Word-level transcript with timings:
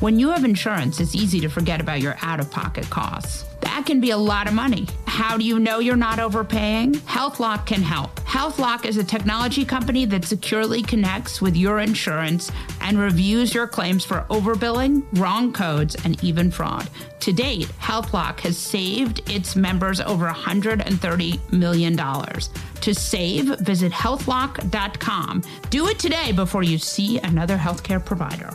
When 0.00 0.16
you 0.16 0.30
have 0.30 0.44
insurance, 0.44 1.00
it's 1.00 1.16
easy 1.16 1.40
to 1.40 1.48
forget 1.48 1.80
about 1.80 2.00
your 2.00 2.16
out 2.22 2.38
of 2.38 2.52
pocket 2.52 2.88
costs. 2.88 3.44
That 3.62 3.84
can 3.84 4.00
be 4.00 4.10
a 4.10 4.16
lot 4.16 4.46
of 4.46 4.54
money. 4.54 4.86
How 5.08 5.36
do 5.36 5.44
you 5.44 5.58
know 5.58 5.80
you're 5.80 5.96
not 5.96 6.20
overpaying? 6.20 6.92
HealthLock 6.92 7.66
can 7.66 7.82
help. 7.82 8.14
HealthLock 8.20 8.84
is 8.84 8.96
a 8.96 9.02
technology 9.02 9.64
company 9.64 10.04
that 10.04 10.24
securely 10.24 10.82
connects 10.82 11.42
with 11.42 11.56
your 11.56 11.80
insurance 11.80 12.52
and 12.80 12.96
reviews 12.96 13.52
your 13.52 13.66
claims 13.66 14.04
for 14.04 14.24
overbilling, 14.30 15.04
wrong 15.18 15.52
codes, 15.52 15.96
and 16.04 16.22
even 16.22 16.48
fraud. 16.48 16.88
To 17.18 17.32
date, 17.32 17.66
HealthLock 17.80 18.38
has 18.40 18.56
saved 18.56 19.28
its 19.28 19.56
members 19.56 20.00
over 20.00 20.28
$130 20.28 21.52
million. 21.52 21.96
To 21.96 22.94
save, 22.94 23.58
visit 23.58 23.90
healthlock.com. 23.90 25.42
Do 25.70 25.88
it 25.88 25.98
today 25.98 26.30
before 26.30 26.62
you 26.62 26.78
see 26.78 27.18
another 27.18 27.56
healthcare 27.56 28.04
provider. 28.04 28.54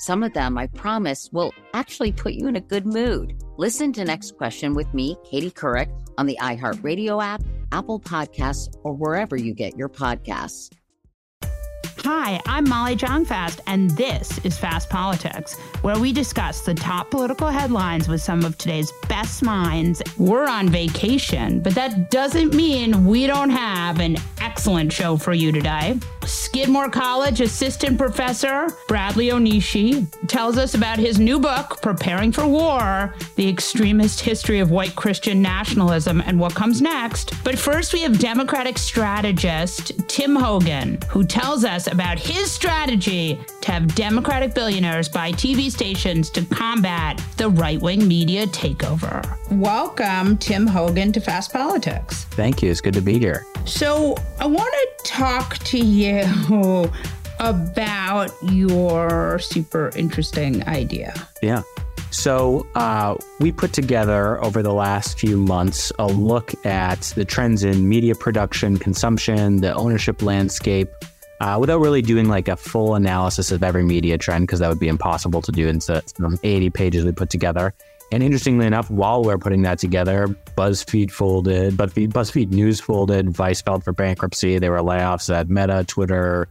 Some 0.00 0.22
of 0.22 0.32
them, 0.32 0.56
I 0.56 0.68
promise, 0.68 1.28
will 1.32 1.52
actually 1.74 2.12
put 2.12 2.34
you 2.34 2.46
in 2.46 2.54
a 2.54 2.60
good 2.60 2.86
mood. 2.86 3.42
Listen 3.56 3.92
to 3.94 4.04
Next 4.04 4.36
Question 4.36 4.74
with 4.74 4.94
me, 4.94 5.16
Katie 5.28 5.50
Couric, 5.50 5.88
on 6.16 6.26
the 6.26 6.38
iHeartRadio 6.40 7.20
app, 7.20 7.42
Apple 7.72 7.98
Podcasts, 7.98 8.72
or 8.84 8.94
wherever 8.94 9.36
you 9.36 9.52
get 9.52 9.76
your 9.76 9.88
podcasts. 9.88 10.72
Hi, 12.04 12.40
I'm 12.46 12.68
Molly 12.68 12.94
Jong-Fast, 12.94 13.60
and 13.66 13.90
this 13.90 14.38
is 14.44 14.56
Fast 14.56 14.88
Politics, 14.88 15.58
where 15.82 15.98
we 15.98 16.12
discuss 16.12 16.60
the 16.60 16.74
top 16.74 17.10
political 17.10 17.48
headlines 17.48 18.06
with 18.06 18.22
some 18.22 18.44
of 18.44 18.56
today's 18.56 18.92
best 19.08 19.42
minds. 19.42 20.00
We're 20.16 20.46
on 20.46 20.68
vacation, 20.68 21.60
but 21.60 21.74
that 21.74 22.12
doesn't 22.12 22.54
mean 22.54 23.04
we 23.04 23.26
don't 23.26 23.50
have 23.50 23.98
an 23.98 24.16
excellent 24.40 24.92
show 24.92 25.16
for 25.16 25.32
you 25.32 25.50
today. 25.50 25.98
Skidmore 26.28 26.90
College 26.90 27.40
assistant 27.40 27.96
professor 27.96 28.68
Bradley 28.86 29.28
Onishi 29.28 30.06
tells 30.28 30.58
us 30.58 30.74
about 30.74 30.98
his 30.98 31.18
new 31.18 31.40
book, 31.40 31.80
Preparing 31.80 32.32
for 32.32 32.46
War 32.46 33.14
The 33.36 33.48
Extremist 33.48 34.20
History 34.20 34.60
of 34.60 34.70
White 34.70 34.94
Christian 34.94 35.40
Nationalism 35.40 36.20
and 36.20 36.38
What 36.38 36.54
Comes 36.54 36.82
Next. 36.82 37.32
But 37.44 37.58
first, 37.58 37.94
we 37.94 38.02
have 38.02 38.18
Democratic 38.18 38.76
strategist 38.76 40.06
Tim 40.06 40.36
Hogan, 40.36 40.98
who 41.08 41.24
tells 41.24 41.64
us 41.64 41.86
about 41.86 42.18
his 42.18 42.52
strategy 42.52 43.38
to 43.62 43.72
have 43.72 43.94
Democratic 43.94 44.54
billionaires 44.54 45.08
buy 45.08 45.32
TV 45.32 45.70
stations 45.70 46.28
to 46.30 46.44
combat 46.44 47.22
the 47.38 47.48
right 47.48 47.80
wing 47.80 48.06
media 48.06 48.46
takeover. 48.48 49.24
Welcome, 49.50 50.36
Tim 50.36 50.66
Hogan, 50.66 51.10
to 51.12 51.20
Fast 51.20 51.54
Politics. 51.54 52.24
Thank 52.24 52.62
you. 52.62 52.70
It's 52.70 52.82
good 52.82 52.94
to 52.94 53.00
be 53.00 53.18
here. 53.18 53.46
So, 53.64 54.16
I 54.38 54.46
want 54.46 54.72
to 54.72 55.10
talk 55.10 55.58
to 55.58 55.78
you 55.78 56.17
about 57.40 58.30
your 58.42 59.38
super 59.38 59.90
interesting 59.96 60.66
idea. 60.66 61.14
Yeah. 61.42 61.62
So, 62.10 62.66
uh, 62.74 63.16
we 63.38 63.52
put 63.52 63.74
together 63.74 64.42
over 64.42 64.62
the 64.62 64.72
last 64.72 65.18
few 65.18 65.36
months 65.36 65.92
a 65.98 66.06
look 66.06 66.54
at 66.64 67.02
the 67.16 67.24
trends 67.24 67.64
in 67.64 67.86
media 67.86 68.14
production, 68.14 68.78
consumption, 68.78 69.60
the 69.60 69.74
ownership 69.74 70.22
landscape, 70.22 70.88
uh, 71.40 71.58
without 71.60 71.80
really 71.80 72.00
doing 72.00 72.28
like 72.28 72.48
a 72.48 72.56
full 72.56 72.94
analysis 72.94 73.52
of 73.52 73.62
every 73.62 73.84
media 73.84 74.16
trend, 74.16 74.46
because 74.46 74.60
that 74.60 74.68
would 74.68 74.80
be 74.80 74.88
impossible 74.88 75.42
to 75.42 75.52
do 75.52 75.68
in 75.68 75.80
some 75.80 76.04
80 76.42 76.70
pages 76.70 77.04
we 77.04 77.12
put 77.12 77.28
together. 77.28 77.74
And 78.10 78.22
interestingly 78.22 78.66
enough, 78.66 78.90
while 78.90 79.22
we're 79.22 79.38
putting 79.38 79.62
that 79.62 79.78
together, 79.78 80.28
BuzzFeed 80.56 81.10
folded, 81.10 81.74
BuzzFeed, 81.74 82.08
BuzzFeed 82.08 82.50
News 82.50 82.80
folded, 82.80 83.28
Vice 83.30 83.60
filed 83.60 83.84
for 83.84 83.92
bankruptcy. 83.92 84.58
There 84.58 84.70
were 84.70 84.78
layoffs 84.78 85.32
at 85.34 85.50
Meta, 85.50 85.84
Twitter, 85.86 86.48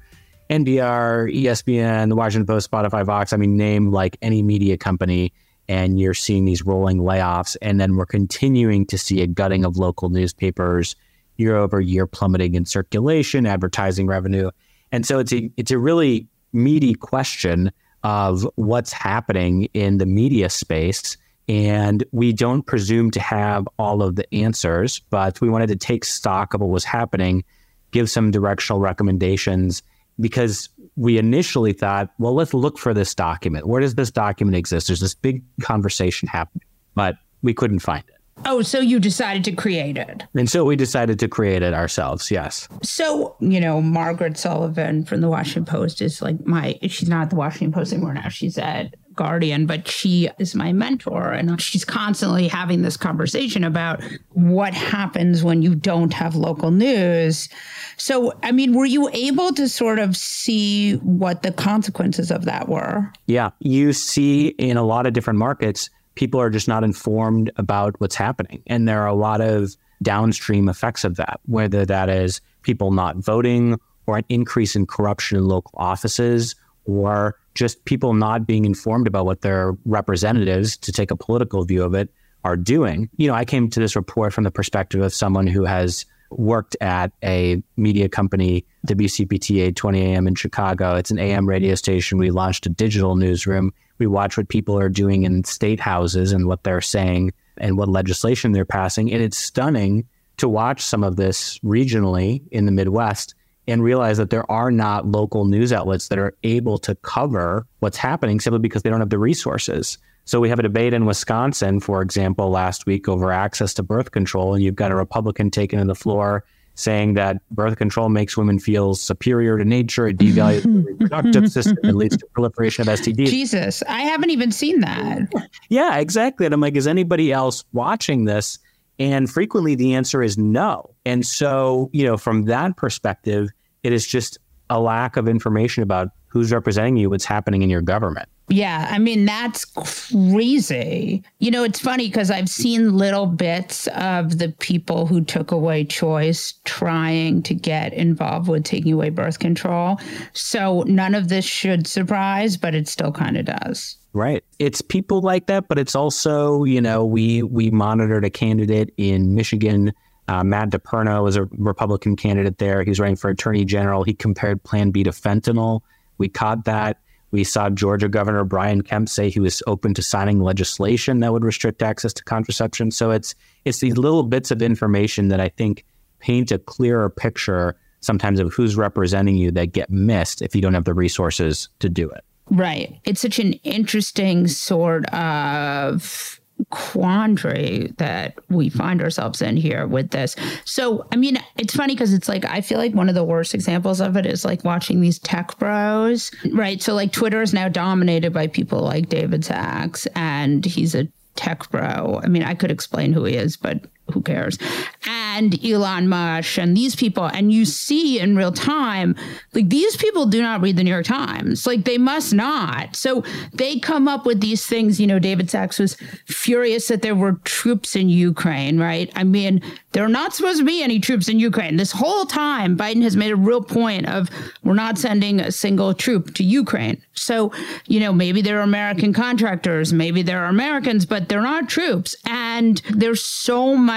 NPR, 0.51 1.33
ESPN, 1.33 2.09
The 2.09 2.15
Washington 2.15 2.45
Post, 2.45 2.69
Spotify, 2.69 3.03
Vox. 3.03 3.33
I 3.33 3.37
mean, 3.37 3.57
name 3.57 3.91
like 3.91 4.17
any 4.21 4.43
media 4.43 4.77
company, 4.77 5.33
and 5.67 5.99
you're 5.99 6.13
seeing 6.13 6.45
these 6.45 6.63
rolling 6.63 6.99
layoffs. 6.99 7.57
And 7.61 7.81
then 7.81 7.95
we're 7.95 8.05
continuing 8.05 8.85
to 8.85 8.97
see 8.97 9.21
a 9.21 9.27
gutting 9.27 9.65
of 9.65 9.77
local 9.77 10.09
newspapers 10.09 10.95
year 11.37 11.55
over 11.55 11.81
year 11.81 12.05
plummeting 12.05 12.55
in 12.55 12.65
circulation, 12.65 13.45
advertising 13.45 14.07
revenue. 14.07 14.51
And 14.91 15.05
so 15.05 15.19
it's 15.19 15.33
a 15.33 15.51
it's 15.57 15.71
a 15.71 15.77
really 15.77 16.27
meaty 16.53 16.93
question 16.93 17.71
of 18.03 18.47
what's 18.55 18.93
happening 18.93 19.65
in 19.73 19.97
the 19.97 20.05
media 20.05 20.49
space. 20.49 21.17
And 21.47 22.03
we 22.11 22.33
don't 22.33 22.63
presume 22.63 23.11
to 23.11 23.19
have 23.19 23.67
all 23.79 24.01
of 24.01 24.15
the 24.15 24.33
answers, 24.33 24.99
but 25.09 25.39
we 25.39 25.49
wanted 25.49 25.67
to 25.67 25.75
take 25.75 26.03
stock 26.03 26.53
of 26.53 26.61
what 26.61 26.69
was 26.69 26.83
happening, 26.83 27.45
give 27.91 28.09
some 28.09 28.31
directional 28.31 28.81
recommendations, 28.81 29.81
because 30.19 30.67
we 30.95 31.17
initially 31.17 31.73
thought, 31.73 32.09
well, 32.19 32.33
let's 32.33 32.53
look 32.53 32.77
for 32.77 32.93
this 32.93 33.15
document. 33.15 33.67
Where 33.67 33.81
does 33.81 33.95
this 33.95 34.11
document 34.11 34.57
exist? 34.57 34.87
There's 34.87 34.99
this 34.99 35.13
big 35.13 35.43
conversation 35.61 36.27
happening, 36.27 36.65
but 36.95 37.15
we 37.43 37.53
couldn't 37.53 37.79
find 37.79 38.03
it. 38.07 38.16
Oh, 38.45 38.61
so 38.61 38.79
you 38.79 38.99
decided 38.99 39.43
to 39.45 39.51
create 39.51 39.97
it. 39.97 40.23
And 40.35 40.49
so 40.49 40.63
we 40.63 40.75
decided 40.75 41.19
to 41.19 41.27
create 41.27 41.63
it 41.63 41.73
ourselves, 41.73 42.31
yes. 42.31 42.67
So, 42.83 43.35
you 43.39 43.59
know, 43.59 43.81
Margaret 43.81 44.37
Sullivan 44.37 45.03
from 45.03 45.21
the 45.21 45.29
Washington 45.29 45.65
Post 45.65 46.01
is 46.01 46.21
like 46.21 46.45
my, 46.45 46.77
she's 46.83 47.09
not 47.09 47.23
at 47.23 47.29
the 47.29 47.35
Washington 47.35 47.71
Post 47.71 47.93
anymore 47.93 48.13
now. 48.13 48.29
She's 48.29 48.57
at 48.57 48.95
Guardian, 49.15 49.65
but 49.65 49.87
she 49.87 50.29
is 50.37 50.53
my 50.55 50.71
mentor. 50.71 51.33
And 51.33 51.59
she's 51.59 51.83
constantly 51.83 52.47
having 52.47 52.83
this 52.83 52.95
conversation 52.95 53.63
about 53.63 54.03
what 54.29 54.73
happens 54.73 55.43
when 55.43 55.61
you 55.63 55.73
don't 55.73 56.13
have 56.13 56.35
local 56.35 56.71
news. 56.71 57.49
So, 57.97 58.31
I 58.43 58.51
mean, 58.51 58.73
were 58.73 58.85
you 58.85 59.09
able 59.11 59.53
to 59.55 59.67
sort 59.67 59.97
of 59.97 60.15
see 60.15 60.93
what 60.97 61.41
the 61.41 61.51
consequences 61.51 62.29
of 62.29 62.45
that 62.45 62.69
were? 62.69 63.11
Yeah. 63.25 63.49
You 63.59 63.91
see 63.91 64.49
in 64.49 64.77
a 64.77 64.83
lot 64.83 65.07
of 65.07 65.13
different 65.13 65.39
markets, 65.39 65.89
people 66.17 66.41
are 66.41 66.49
just 66.49 66.67
not 66.67 66.83
informed 66.83 67.51
about 67.55 67.95
what's 67.99 68.15
happening. 68.15 68.61
And 68.67 68.87
there 68.87 69.01
are 69.01 69.07
a 69.07 69.13
lot 69.13 69.39
of 69.39 69.77
downstream 70.01 70.67
effects 70.67 71.03
of 71.03 71.15
that, 71.15 71.39
whether 71.45 71.85
that 71.85 72.09
is 72.09 72.41
people 72.63 72.91
not 72.91 73.17
voting 73.17 73.79
or 74.07 74.17
an 74.17 74.25
increase 74.27 74.75
in 74.75 74.85
corruption 74.85 75.37
in 75.37 75.47
local 75.47 75.71
offices 75.75 76.55
or 76.85 77.37
just 77.53 77.83
people 77.85 78.13
not 78.13 78.47
being 78.47 78.65
informed 78.65 79.07
about 79.07 79.25
what 79.25 79.41
their 79.41 79.75
representatives, 79.85 80.77
to 80.77 80.91
take 80.91 81.11
a 81.11 81.15
political 81.15 81.63
view 81.63 81.83
of 81.83 81.93
it, 81.93 82.09
are 82.43 82.55
doing. 82.55 83.09
You 83.17 83.27
know, 83.27 83.33
I 83.33 83.45
came 83.45 83.69
to 83.69 83.79
this 83.79 83.95
report 83.95 84.33
from 84.33 84.43
the 84.43 84.51
perspective 84.51 85.01
of 85.01 85.13
someone 85.13 85.47
who 85.47 85.65
has 85.65 86.05
worked 86.31 86.75
at 86.81 87.11
a 87.23 87.61
media 87.75 88.09
company, 88.09 88.65
WCPT 88.87 89.57
820 89.57 90.01
AM 90.01 90.27
in 90.27 90.35
Chicago. 90.35 90.95
It's 90.95 91.11
an 91.11 91.19
AM 91.19 91.47
radio 91.47 91.75
station. 91.75 92.17
We 92.17 92.31
launched 92.31 92.65
a 92.65 92.69
digital 92.69 93.15
newsroom. 93.15 93.73
We 93.97 94.07
watch 94.07 94.37
what 94.37 94.49
people 94.49 94.79
are 94.79 94.89
doing 94.89 95.23
in 95.23 95.43
state 95.43 95.79
houses 95.79 96.31
and 96.31 96.47
what 96.47 96.63
they're 96.63 96.81
saying 96.81 97.33
and 97.57 97.77
what 97.77 97.89
legislation 97.89 98.51
they're 98.51 98.65
passing. 98.65 99.11
And 99.11 99.21
it's 99.21 99.37
stunning 99.37 100.07
to 100.37 100.47
watch 100.47 100.81
some 100.81 101.03
of 101.03 101.15
this 101.15 101.59
regionally 101.59 102.41
in 102.51 102.65
the 102.65 102.71
Midwest 102.71 103.35
and 103.67 103.83
realize 103.83 104.17
that 104.17 104.29
there 104.29 104.49
are 104.49 104.71
not 104.71 105.07
local 105.07 105.45
news 105.45 105.73
outlets 105.73 106.07
that 106.07 106.19
are 106.19 106.35
able 106.43 106.77
to 106.79 106.95
cover 106.95 107.65
what's 107.79 107.97
happening 107.97 108.39
simply 108.39 108.59
because 108.59 108.83
they 108.83 108.89
don't 108.89 109.01
have 109.01 109.09
the 109.09 109.19
resources. 109.19 109.97
So 110.25 110.39
we 110.39 110.49
have 110.49 110.59
a 110.59 110.63
debate 110.63 110.93
in 110.93 111.05
Wisconsin, 111.05 111.79
for 111.79 112.01
example, 112.01 112.49
last 112.49 112.85
week 112.85 113.07
over 113.07 113.31
access 113.31 113.73
to 113.75 113.83
birth 113.83 114.11
control, 114.11 114.53
and 114.53 114.63
you've 114.63 114.75
got 114.75 114.91
a 114.91 114.95
Republican 114.95 115.51
taking 115.51 115.79
to 115.79 115.85
the 115.85 115.95
floor 115.95 116.43
saying 116.77 117.15
that 117.15 117.37
birth 117.49 117.77
control 117.77 118.07
makes 118.07 118.37
women 118.37 118.59
feel 118.59 118.93
superior 118.93 119.57
to 119.57 119.65
nature, 119.65 120.07
it 120.07 120.17
devalues 120.17 120.63
the 120.63 120.69
reproductive 120.99 121.51
system, 121.51 121.77
it 121.83 121.95
leads 121.95 122.15
to 122.17 122.25
proliferation 122.27 122.87
of 122.87 122.99
STDs. 122.99 123.27
Jesus, 123.27 123.83
I 123.89 124.01
haven't 124.01 124.29
even 124.29 124.51
seen 124.51 124.79
that. 124.81 125.27
Yeah, 125.69 125.97
exactly. 125.97 126.45
And 126.45 126.53
I'm 126.53 126.61
like, 126.61 126.75
is 126.75 126.87
anybody 126.87 127.31
else 127.31 127.63
watching 127.73 128.25
this? 128.25 128.59
And 128.99 129.29
frequently 129.29 129.75
the 129.75 129.95
answer 129.95 130.23
is 130.23 130.37
no. 130.37 130.93
And 131.05 131.25
so, 131.25 131.89
you 131.93 132.05
know, 132.05 132.17
from 132.17 132.45
that 132.45 132.77
perspective, 132.77 133.49
it 133.83 133.91
is 133.91 134.05
just 134.05 134.37
a 134.69 134.79
lack 134.79 135.17
of 135.17 135.27
information 135.27 135.83
about 135.83 136.09
who's 136.27 136.51
representing 136.51 136.97
you, 136.97 137.09
what's 137.09 137.25
happening 137.25 137.61
in 137.61 137.69
your 137.69 137.81
government. 137.81 138.29
Yeah, 138.49 138.87
I 138.89 138.97
mean, 138.97 139.25
that's 139.25 139.65
crazy. 139.65 141.21
You 141.39 141.51
know, 141.51 141.63
it's 141.63 141.79
funny 141.79 142.07
because 142.07 142.31
I've 142.31 142.47
seen 142.47 142.95
little 142.95 143.25
bits 143.25 143.87
of 143.87 144.37
the 144.37 144.49
people 144.59 145.05
who 145.05 145.21
took 145.21 145.51
away 145.51 145.83
choice 145.83 146.53
trying 146.63 147.43
to 147.43 147.53
get 147.53 147.93
involved 147.93 148.47
with 148.47 148.63
taking 148.63 148.93
away 148.93 149.09
birth 149.09 149.39
control. 149.39 149.99
So 150.31 150.83
none 150.83 151.13
of 151.13 151.27
this 151.27 151.43
should 151.43 151.87
surprise, 151.87 152.55
but 152.55 152.73
it 152.73 152.87
still 152.87 153.11
kind 153.11 153.35
of 153.35 153.45
does. 153.45 153.97
Right. 154.13 154.43
It's 154.59 154.81
people 154.81 155.21
like 155.21 155.47
that, 155.47 155.67
but 155.67 155.77
it's 155.77 155.93
also, 155.93 156.63
you 156.63 156.79
know, 156.79 157.05
we 157.05 157.43
we 157.43 157.69
monitored 157.69 158.23
a 158.23 158.29
candidate 158.29 158.93
in 158.95 159.35
Michigan. 159.35 159.93
Uh, 160.29 160.43
Matt 160.43 160.69
DePerno 160.69 161.21
was 161.23 161.35
a 161.35 161.43
Republican 161.51 162.15
candidate 162.15 162.57
there. 162.57 162.81
He's 162.83 162.99
running 162.99 163.17
for 163.17 163.29
attorney 163.29 163.65
general. 163.65 164.03
He 164.03 164.13
compared 164.13 164.63
Plan 164.63 164.91
B 164.91 165.03
to 165.03 165.11
fentanyl. 165.11 165.81
We 166.17 166.29
caught 166.29 166.65
that. 166.65 166.99
We 167.31 167.43
saw 167.43 167.69
Georgia 167.69 168.07
Governor 168.07 168.45
Brian 168.45 168.81
Kemp 168.81 169.09
say 169.09 169.29
he 169.29 169.39
was 169.39 169.61
open 169.67 169.93
to 169.95 170.01
signing 170.01 170.41
legislation 170.41 171.19
that 171.19 171.33
would 171.33 171.43
restrict 171.43 171.81
access 171.81 172.13
to 172.13 172.23
contraception. 172.23 172.91
So 172.91 173.11
it's 173.11 173.35
it's 173.65 173.79
these 173.79 173.97
little 173.97 174.23
bits 174.23 174.49
of 174.49 174.61
information 174.61 175.27
that 175.27 175.41
I 175.41 175.49
think 175.49 175.85
paint 176.19 176.51
a 176.51 176.57
clearer 176.57 177.09
picture 177.09 177.75
sometimes 177.99 178.39
of 178.39 178.53
who's 178.53 178.75
representing 178.75 179.35
you 179.35 179.51
that 179.51 179.73
get 179.73 179.89
missed 179.89 180.41
if 180.41 180.55
you 180.55 180.61
don't 180.61 180.73
have 180.73 180.85
the 180.85 180.93
resources 180.93 181.67
to 181.79 181.89
do 181.89 182.09
it. 182.09 182.23
Right. 182.49 182.99
It's 183.03 183.19
such 183.19 183.39
an 183.39 183.53
interesting 183.63 184.47
sort 184.47 185.05
of 185.13 186.36
quandary 186.69 187.93
that 187.97 188.35
we 188.49 188.69
find 188.69 189.01
ourselves 189.01 189.41
in 189.41 189.57
here 189.57 189.87
with 189.87 190.09
this. 190.11 190.35
So, 190.65 191.07
I 191.11 191.15
mean, 191.15 191.37
it's 191.57 191.75
funny 191.75 191.93
because 191.93 192.13
it's 192.13 192.27
like, 192.27 192.45
I 192.45 192.61
feel 192.61 192.77
like 192.77 192.93
one 192.93 193.09
of 193.09 193.15
the 193.15 193.23
worst 193.23 193.53
examples 193.53 194.01
of 194.01 194.17
it 194.17 194.25
is 194.25 194.43
like 194.43 194.63
watching 194.63 195.01
these 195.01 195.19
tech 195.19 195.57
bros, 195.59 196.31
right? 196.51 196.81
So, 196.81 196.93
like, 196.93 197.11
Twitter 197.11 197.41
is 197.41 197.53
now 197.53 197.67
dominated 197.69 198.33
by 198.33 198.47
people 198.47 198.79
like 198.79 199.09
David 199.09 199.45
Sacks, 199.45 200.07
and 200.15 200.65
he's 200.65 200.95
a 200.95 201.07
tech 201.35 201.69
bro. 201.69 202.19
I 202.23 202.27
mean, 202.27 202.43
I 202.43 202.53
could 202.53 202.71
explain 202.71 203.13
who 203.13 203.23
he 203.23 203.35
is, 203.35 203.55
but 203.55 203.81
who 204.11 204.21
cares? 204.21 204.57
And 205.05 205.63
Elon 205.65 206.07
Musk 206.07 206.57
and 206.57 206.75
these 206.75 206.95
people. 206.95 207.25
And 207.25 207.51
you 207.51 207.65
see 207.65 208.19
in 208.19 208.35
real 208.35 208.51
time, 208.51 209.15
like 209.53 209.69
these 209.69 209.95
people 209.97 210.25
do 210.25 210.41
not 210.41 210.61
read 210.61 210.77
the 210.77 210.83
New 210.83 210.91
York 210.91 211.05
Times. 211.05 211.65
Like 211.67 211.83
they 211.85 211.97
must 211.97 212.33
not. 212.33 212.95
So 212.95 213.23
they 213.53 213.79
come 213.79 214.07
up 214.07 214.25
with 214.25 214.41
these 214.41 214.65
things. 214.65 214.99
You 214.99 215.07
know, 215.07 215.19
David 215.19 215.49
Sacks 215.49 215.79
was 215.79 215.95
furious 216.25 216.87
that 216.87 217.01
there 217.01 217.15
were 217.15 217.33
troops 217.43 217.95
in 217.95 218.09
Ukraine, 218.09 218.79
right? 218.79 219.11
I 219.15 219.23
mean, 219.23 219.61
there 219.91 220.05
are 220.05 220.09
not 220.09 220.33
supposed 220.33 220.59
to 220.59 220.65
be 220.65 220.83
any 220.83 220.99
troops 220.99 221.27
in 221.27 221.39
Ukraine. 221.39 221.77
This 221.77 221.91
whole 221.91 222.25
time, 222.25 222.77
Biden 222.77 223.01
has 223.01 223.15
made 223.15 223.31
a 223.31 223.35
real 223.35 223.63
point 223.63 224.07
of 224.07 224.29
we're 224.63 224.75
not 224.75 224.97
sending 224.97 225.39
a 225.39 225.51
single 225.51 225.93
troop 225.93 226.35
to 226.35 226.43
Ukraine. 226.43 227.01
So, 227.13 227.51
you 227.87 227.99
know, 227.99 228.13
maybe 228.13 228.41
they're 228.41 228.61
American 228.61 229.11
contractors, 229.11 229.91
maybe 229.91 230.21
they're 230.21 230.45
Americans, 230.45 231.05
but 231.05 231.27
they're 231.27 231.41
not 231.41 231.67
troops. 231.67 232.15
And 232.25 232.81
there's 232.91 233.23
so 233.23 233.75
much 233.75 233.96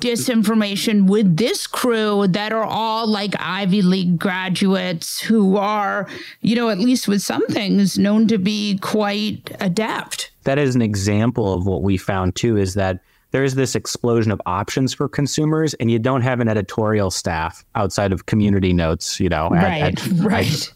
disinformation 0.00 1.06
with 1.08 1.36
this 1.36 1.66
crew 1.66 2.26
that 2.28 2.52
are 2.52 2.64
all 2.64 3.06
like 3.06 3.34
Ivy 3.38 3.82
League 3.82 4.18
graduates 4.18 5.20
who 5.20 5.56
are, 5.56 6.08
you 6.40 6.56
know, 6.56 6.68
at 6.68 6.78
least 6.78 7.08
with 7.08 7.22
some 7.22 7.46
things 7.46 7.98
known 7.98 8.26
to 8.28 8.38
be 8.38 8.78
quite 8.78 9.56
adept. 9.60 10.30
That 10.44 10.58
is 10.58 10.74
an 10.74 10.82
example 10.82 11.54
of 11.54 11.66
what 11.66 11.82
we 11.82 11.96
found 11.96 12.36
too 12.36 12.56
is 12.56 12.74
that 12.74 13.00
there's 13.30 13.54
this 13.54 13.74
explosion 13.74 14.30
of 14.30 14.40
options 14.46 14.94
for 14.94 15.08
consumers 15.08 15.74
and 15.74 15.90
you 15.90 15.98
don't 15.98 16.20
have 16.20 16.40
an 16.40 16.48
editorial 16.48 17.10
staff 17.10 17.64
outside 17.74 18.12
of 18.12 18.26
community 18.26 18.72
notes, 18.72 19.18
you 19.18 19.28
know. 19.28 19.48
Right, 19.48 19.82
at, 19.82 20.06
at, 20.06 20.18
right. 20.18 20.72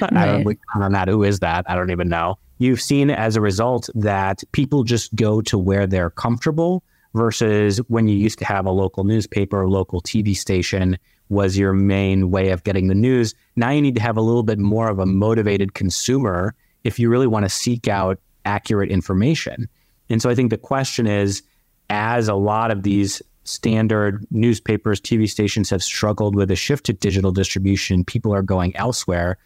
I, 0.00 0.08
I 0.12 0.26
don't, 0.26 0.58
on 0.76 0.92
that. 0.92 1.08
Who 1.08 1.22
is 1.24 1.40
that? 1.40 1.64
I 1.68 1.74
don't 1.74 1.90
even 1.90 2.08
know. 2.08 2.38
You've 2.58 2.80
seen 2.80 3.10
as 3.10 3.36
a 3.36 3.40
result 3.40 3.88
that 3.94 4.42
people 4.52 4.84
just 4.84 5.14
go 5.16 5.40
to 5.42 5.58
where 5.58 5.86
they're 5.86 6.10
comfortable 6.10 6.82
versus 7.18 7.78
when 7.88 8.08
you 8.08 8.16
used 8.16 8.38
to 8.38 8.44
have 8.44 8.64
a 8.64 8.70
local 8.70 9.04
newspaper 9.04 9.60
or 9.60 9.68
local 9.68 10.00
TV 10.00 10.34
station 10.34 10.96
was 11.28 11.58
your 11.58 11.74
main 11.74 12.30
way 12.30 12.50
of 12.50 12.64
getting 12.64 12.88
the 12.88 12.94
news. 12.94 13.34
Now 13.56 13.70
you 13.70 13.82
need 13.82 13.96
to 13.96 14.00
have 14.00 14.16
a 14.16 14.22
little 14.22 14.42
bit 14.42 14.58
more 14.58 14.88
of 14.88 14.98
a 14.98 15.04
motivated 15.04 15.74
consumer 15.74 16.54
if 16.84 16.98
you 16.98 17.10
really 17.10 17.26
want 17.26 17.44
to 17.44 17.50
seek 17.50 17.88
out 17.88 18.18
accurate 18.46 18.90
information. 18.90 19.68
And 20.08 20.22
so 20.22 20.30
I 20.30 20.34
think 20.34 20.50
the 20.50 20.56
question 20.56 21.06
is 21.06 21.42
as 21.90 22.28
a 22.28 22.34
lot 22.34 22.70
of 22.70 22.82
these 22.82 23.20
standard 23.44 24.24
newspapers, 24.30 25.00
TV 25.00 25.28
stations 25.28 25.70
have 25.70 25.82
struggled 25.82 26.34
with 26.34 26.50
a 26.50 26.56
shift 26.56 26.86
to 26.86 26.92
digital 26.92 27.32
distribution, 27.32 28.04
people 28.04 28.32
are 28.32 28.42
going 28.42 28.74
elsewhere. 28.76 29.38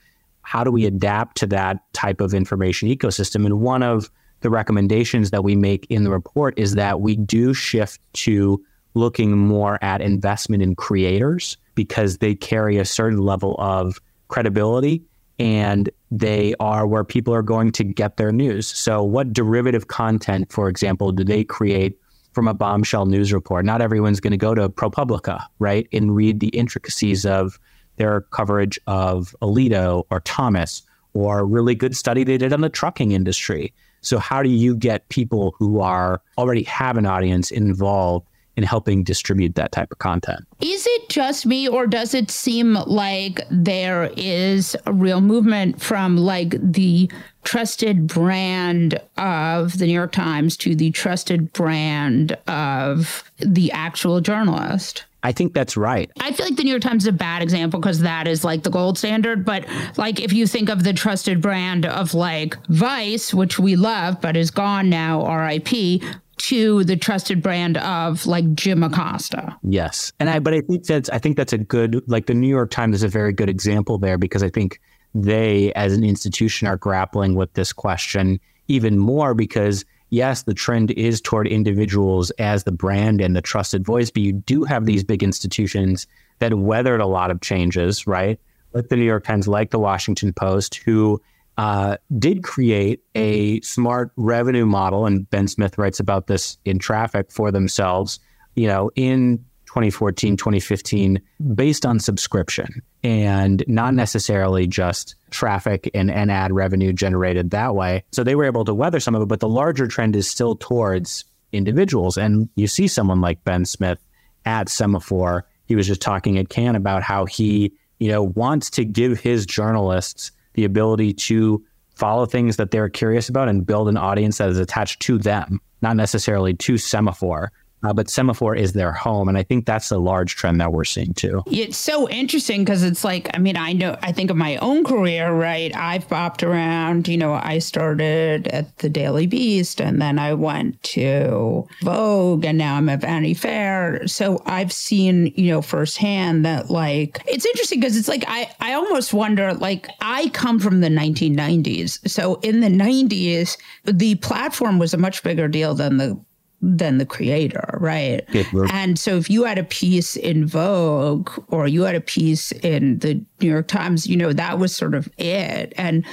How 0.42 0.64
do 0.64 0.70
we 0.70 0.86
adapt 0.86 1.36
to 1.38 1.46
that 1.48 1.78
type 1.92 2.20
of 2.20 2.34
information 2.34 2.88
ecosystem? 2.88 3.46
And 3.46 3.60
one 3.60 3.82
of 3.82 4.10
the 4.42 4.50
recommendations 4.50 5.30
that 5.30 5.44
we 5.44 5.56
make 5.56 5.86
in 5.88 6.04
the 6.04 6.10
report 6.10 6.58
is 6.58 6.74
that 6.74 7.00
we 7.00 7.16
do 7.16 7.54
shift 7.54 8.00
to 8.14 8.62
looking 8.94 9.36
more 9.36 9.82
at 9.82 10.00
investment 10.00 10.62
in 10.62 10.74
creators 10.74 11.56
because 11.74 12.18
they 12.18 12.34
carry 12.34 12.76
a 12.76 12.84
certain 12.84 13.20
level 13.20 13.56
of 13.58 13.98
credibility 14.28 15.02
and 15.38 15.90
they 16.10 16.54
are 16.60 16.86
where 16.86 17.04
people 17.04 17.34
are 17.34 17.42
going 17.42 17.72
to 17.72 17.84
get 17.84 18.16
their 18.16 18.32
news. 18.32 18.66
So, 18.66 19.02
what 19.02 19.32
derivative 19.32 19.88
content, 19.88 20.52
for 20.52 20.68
example, 20.68 21.10
do 21.10 21.24
they 21.24 21.42
create 21.42 21.98
from 22.32 22.48
a 22.48 22.54
bombshell 22.54 23.06
news 23.06 23.32
report? 23.32 23.64
Not 23.64 23.80
everyone's 23.80 24.20
going 24.20 24.32
to 24.32 24.36
go 24.36 24.54
to 24.54 24.68
ProPublica, 24.68 25.44
right, 25.58 25.88
and 25.92 26.14
read 26.14 26.40
the 26.40 26.48
intricacies 26.48 27.24
of 27.24 27.58
their 27.96 28.22
coverage 28.22 28.78
of 28.86 29.34
Alito 29.42 30.04
or 30.10 30.20
Thomas 30.20 30.82
or 31.14 31.40
a 31.40 31.44
really 31.44 31.74
good 31.74 31.96
study 31.96 32.24
they 32.24 32.38
did 32.38 32.52
on 32.52 32.60
the 32.60 32.68
trucking 32.68 33.12
industry. 33.12 33.72
So 34.02 34.18
how 34.18 34.42
do 34.42 34.50
you 34.50 34.76
get 34.76 35.08
people 35.08 35.54
who 35.58 35.80
are 35.80 36.20
already 36.36 36.64
have 36.64 36.96
an 36.96 37.06
audience 37.06 37.50
involved 37.50 38.26
in 38.56 38.64
helping 38.64 39.02
distribute 39.02 39.54
that 39.54 39.72
type 39.72 39.90
of 39.90 39.98
content? 39.98 40.44
Is 40.60 40.86
it 40.86 41.08
just 41.08 41.46
me 41.46 41.68
or 41.68 41.86
does 41.86 42.14
it 42.14 42.30
seem 42.30 42.74
like 42.74 43.40
there 43.50 44.12
is 44.16 44.76
a 44.84 44.92
real 44.92 45.20
movement 45.20 45.80
from 45.80 46.16
like 46.16 46.56
the 46.60 47.10
trusted 47.44 48.06
brand 48.06 49.00
of 49.16 49.78
the 49.78 49.86
New 49.86 49.94
York 49.94 50.12
Times 50.12 50.56
to 50.58 50.74
the 50.74 50.90
trusted 50.90 51.52
brand 51.52 52.36
of 52.46 53.24
the 53.38 53.72
actual 53.72 54.20
journalist? 54.20 55.04
I 55.22 55.32
think 55.32 55.54
that's 55.54 55.76
right. 55.76 56.10
I 56.20 56.32
feel 56.32 56.46
like 56.46 56.56
the 56.56 56.64
New 56.64 56.70
York 56.70 56.82
Times 56.82 57.04
is 57.04 57.08
a 57.08 57.12
bad 57.12 57.42
example 57.42 57.80
because 57.80 58.00
that 58.00 58.26
is 58.26 58.44
like 58.44 58.62
the 58.62 58.70
gold 58.70 58.98
standard. 58.98 59.44
But 59.44 59.66
like 59.96 60.20
if 60.20 60.32
you 60.32 60.46
think 60.46 60.68
of 60.68 60.84
the 60.84 60.92
trusted 60.92 61.40
brand 61.40 61.86
of 61.86 62.14
like 62.14 62.56
Vice, 62.68 63.32
which 63.32 63.58
we 63.58 63.76
love 63.76 64.20
but 64.20 64.36
is 64.36 64.50
gone 64.50 64.90
now, 64.90 65.24
RIP, 65.32 66.02
to 66.38 66.82
the 66.84 66.96
trusted 66.96 67.40
brand 67.40 67.78
of 67.78 68.26
like 68.26 68.52
Jim 68.54 68.82
Acosta. 68.82 69.56
Yes. 69.62 70.12
And 70.18 70.28
I 70.28 70.40
but 70.40 70.54
I 70.54 70.60
think 70.62 70.84
that's 70.84 71.08
I 71.10 71.18
think 71.18 71.36
that's 71.36 71.52
a 71.52 71.58
good 71.58 72.02
like 72.08 72.26
the 72.26 72.34
New 72.34 72.48
York 72.48 72.70
Times 72.70 72.96
is 72.96 73.02
a 73.04 73.08
very 73.08 73.32
good 73.32 73.48
example 73.48 73.98
there 73.98 74.18
because 74.18 74.42
I 74.42 74.50
think 74.50 74.80
they 75.14 75.72
as 75.74 75.92
an 75.92 76.02
institution 76.02 76.66
are 76.66 76.76
grappling 76.76 77.36
with 77.36 77.52
this 77.52 77.72
question 77.72 78.40
even 78.66 78.98
more 78.98 79.34
because 79.34 79.84
yes, 80.12 80.42
the 80.42 80.54
trend 80.54 80.90
is 80.92 81.20
toward 81.20 81.48
individuals 81.48 82.30
as 82.32 82.64
the 82.64 82.70
brand 82.70 83.20
and 83.20 83.34
the 83.34 83.40
trusted 83.40 83.84
voice, 83.84 84.10
but 84.10 84.22
you 84.22 84.32
do 84.32 84.62
have 84.62 84.84
these 84.84 85.02
big 85.02 85.22
institutions 85.22 86.06
that 86.38 86.54
weathered 86.54 87.00
a 87.00 87.06
lot 87.06 87.30
of 87.30 87.40
changes, 87.40 88.06
right? 88.06 88.38
Like 88.74 88.88
the 88.88 88.96
New 88.96 89.04
York 89.04 89.24
Times, 89.24 89.48
like 89.48 89.70
the 89.70 89.78
Washington 89.78 90.34
Post, 90.34 90.76
who 90.76 91.20
uh, 91.56 91.96
did 92.18 92.44
create 92.44 93.00
a 93.14 93.60
smart 93.62 94.12
revenue 94.16 94.66
model, 94.66 95.06
and 95.06 95.28
Ben 95.30 95.48
Smith 95.48 95.78
writes 95.78 95.98
about 95.98 96.26
this 96.26 96.58
in 96.66 96.78
Traffic 96.78 97.32
for 97.32 97.50
themselves. 97.50 98.20
You 98.54 98.68
know, 98.68 98.90
in 98.94 99.42
2014, 99.72 100.36
2015 100.36 101.18
based 101.54 101.86
on 101.86 101.98
subscription 101.98 102.82
and 103.02 103.64
not 103.66 103.94
necessarily 103.94 104.66
just 104.66 105.14
traffic 105.30 105.90
and, 105.94 106.10
and 106.10 106.30
ad 106.30 106.52
revenue 106.52 106.92
generated 106.92 107.52
that 107.52 107.74
way. 107.74 108.04
So 108.12 108.22
they 108.22 108.34
were 108.34 108.44
able 108.44 108.66
to 108.66 108.74
weather 108.74 109.00
some 109.00 109.14
of 109.14 109.22
it, 109.22 109.28
but 109.28 109.40
the 109.40 109.48
larger 109.48 109.86
trend 109.86 110.14
is 110.14 110.28
still 110.28 110.56
towards 110.56 111.24
individuals. 111.52 112.18
And 112.18 112.50
you 112.54 112.66
see 112.66 112.86
someone 112.86 113.22
like 113.22 113.44
Ben 113.44 113.64
Smith 113.64 113.98
at 114.44 114.66
Semafor. 114.66 115.44
He 115.64 115.74
was 115.74 115.86
just 115.86 116.02
talking 116.02 116.36
at 116.36 116.50
Cannes 116.50 116.76
about 116.76 117.02
how 117.02 117.24
he, 117.24 117.72
you 117.98 118.10
know, 118.10 118.24
wants 118.24 118.68
to 118.72 118.84
give 118.84 119.20
his 119.20 119.46
journalists 119.46 120.32
the 120.52 120.66
ability 120.66 121.14
to 121.14 121.64
follow 121.94 122.26
things 122.26 122.56
that 122.56 122.72
they're 122.72 122.90
curious 122.90 123.30
about 123.30 123.48
and 123.48 123.64
build 123.64 123.88
an 123.88 123.96
audience 123.96 124.36
that 124.36 124.50
is 124.50 124.58
attached 124.58 125.00
to 125.00 125.16
them, 125.16 125.62
not 125.80 125.96
necessarily 125.96 126.52
to 126.52 126.74
Semafor 126.74 127.48
uh, 127.82 127.92
but 127.92 128.06
Semafor 128.06 128.56
is 128.56 128.72
their 128.72 128.92
home. 128.92 129.28
And 129.28 129.36
I 129.36 129.42
think 129.42 129.66
that's 129.66 129.90
a 129.90 129.98
large 129.98 130.36
trend 130.36 130.60
that 130.60 130.72
we're 130.72 130.84
seeing 130.84 131.14
too. 131.14 131.42
It's 131.46 131.76
so 131.76 132.08
interesting 132.08 132.64
because 132.64 132.82
it's 132.82 133.04
like, 133.04 133.30
I 133.34 133.38
mean, 133.38 133.56
I 133.56 133.72
know, 133.72 133.96
I 134.02 134.12
think 134.12 134.30
of 134.30 134.36
my 134.36 134.56
own 134.58 134.84
career, 134.84 135.32
right? 135.32 135.74
I've 135.74 136.06
bopped 136.08 136.46
around, 136.46 137.08
you 137.08 137.16
know, 137.16 137.34
I 137.34 137.58
started 137.58 138.48
at 138.48 138.78
the 138.78 138.88
Daily 138.88 139.26
Beast 139.26 139.80
and 139.80 140.00
then 140.00 140.18
I 140.18 140.34
went 140.34 140.82
to 140.84 141.66
Vogue 141.82 142.44
and 142.44 142.58
now 142.58 142.76
I'm 142.76 142.88
at 142.88 143.00
Vanity 143.00 143.34
Fair. 143.34 144.06
So 144.06 144.42
I've 144.46 144.72
seen, 144.72 145.32
you 145.36 145.50
know, 145.50 145.62
firsthand 145.62 146.44
that 146.44 146.70
like, 146.70 147.20
it's 147.26 147.46
interesting 147.46 147.80
because 147.80 147.96
it's 147.96 148.08
like, 148.08 148.24
I, 148.28 148.50
I 148.60 148.74
almost 148.74 149.12
wonder, 149.12 149.54
like, 149.54 149.88
I 150.00 150.28
come 150.30 150.58
from 150.58 150.80
the 150.80 150.88
1990s. 150.88 152.08
So 152.08 152.36
in 152.36 152.60
the 152.60 152.68
90s, 152.68 153.56
the 153.84 154.14
platform 154.16 154.78
was 154.78 154.94
a 154.94 154.98
much 154.98 155.22
bigger 155.22 155.48
deal 155.48 155.74
than 155.74 155.96
the 155.96 156.20
than 156.62 156.98
the 156.98 157.06
creator, 157.06 157.76
right? 157.80 158.24
and 158.70 158.98
so 158.98 159.16
if 159.16 159.28
you 159.28 159.44
had 159.44 159.58
a 159.58 159.64
piece 159.64 160.14
in 160.16 160.46
Vogue 160.46 161.28
or 161.48 161.66
you 161.66 161.82
had 161.82 161.96
a 161.96 162.00
piece 162.00 162.52
in 162.52 163.00
the 163.00 163.14
New 163.40 163.50
York 163.50 163.66
Times, 163.66 164.06
you 164.06 164.16
know, 164.16 164.32
that 164.32 164.58
was 164.58 164.74
sort 164.74 164.94
of 164.94 165.08
it. 165.18 165.72
And 165.76 166.04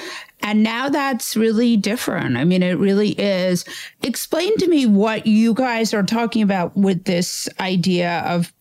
and 0.41 0.63
now 0.63 0.89
that's 0.89 1.35
really 1.35 1.77
different. 1.77 2.37
I 2.37 2.45
mean, 2.45 2.63
it 2.63 2.77
really 2.79 3.11
is. 3.11 3.63
Explain 4.03 4.57
to 4.57 4.67
me 4.67 4.85
what 4.85 5.27
you 5.27 5.53
guys 5.53 5.93
are 5.93 6.03
talking 6.03 6.41
about 6.41 6.75
with 6.75 7.03
this 7.03 7.47
idea 7.59 8.19
of 8.25 8.51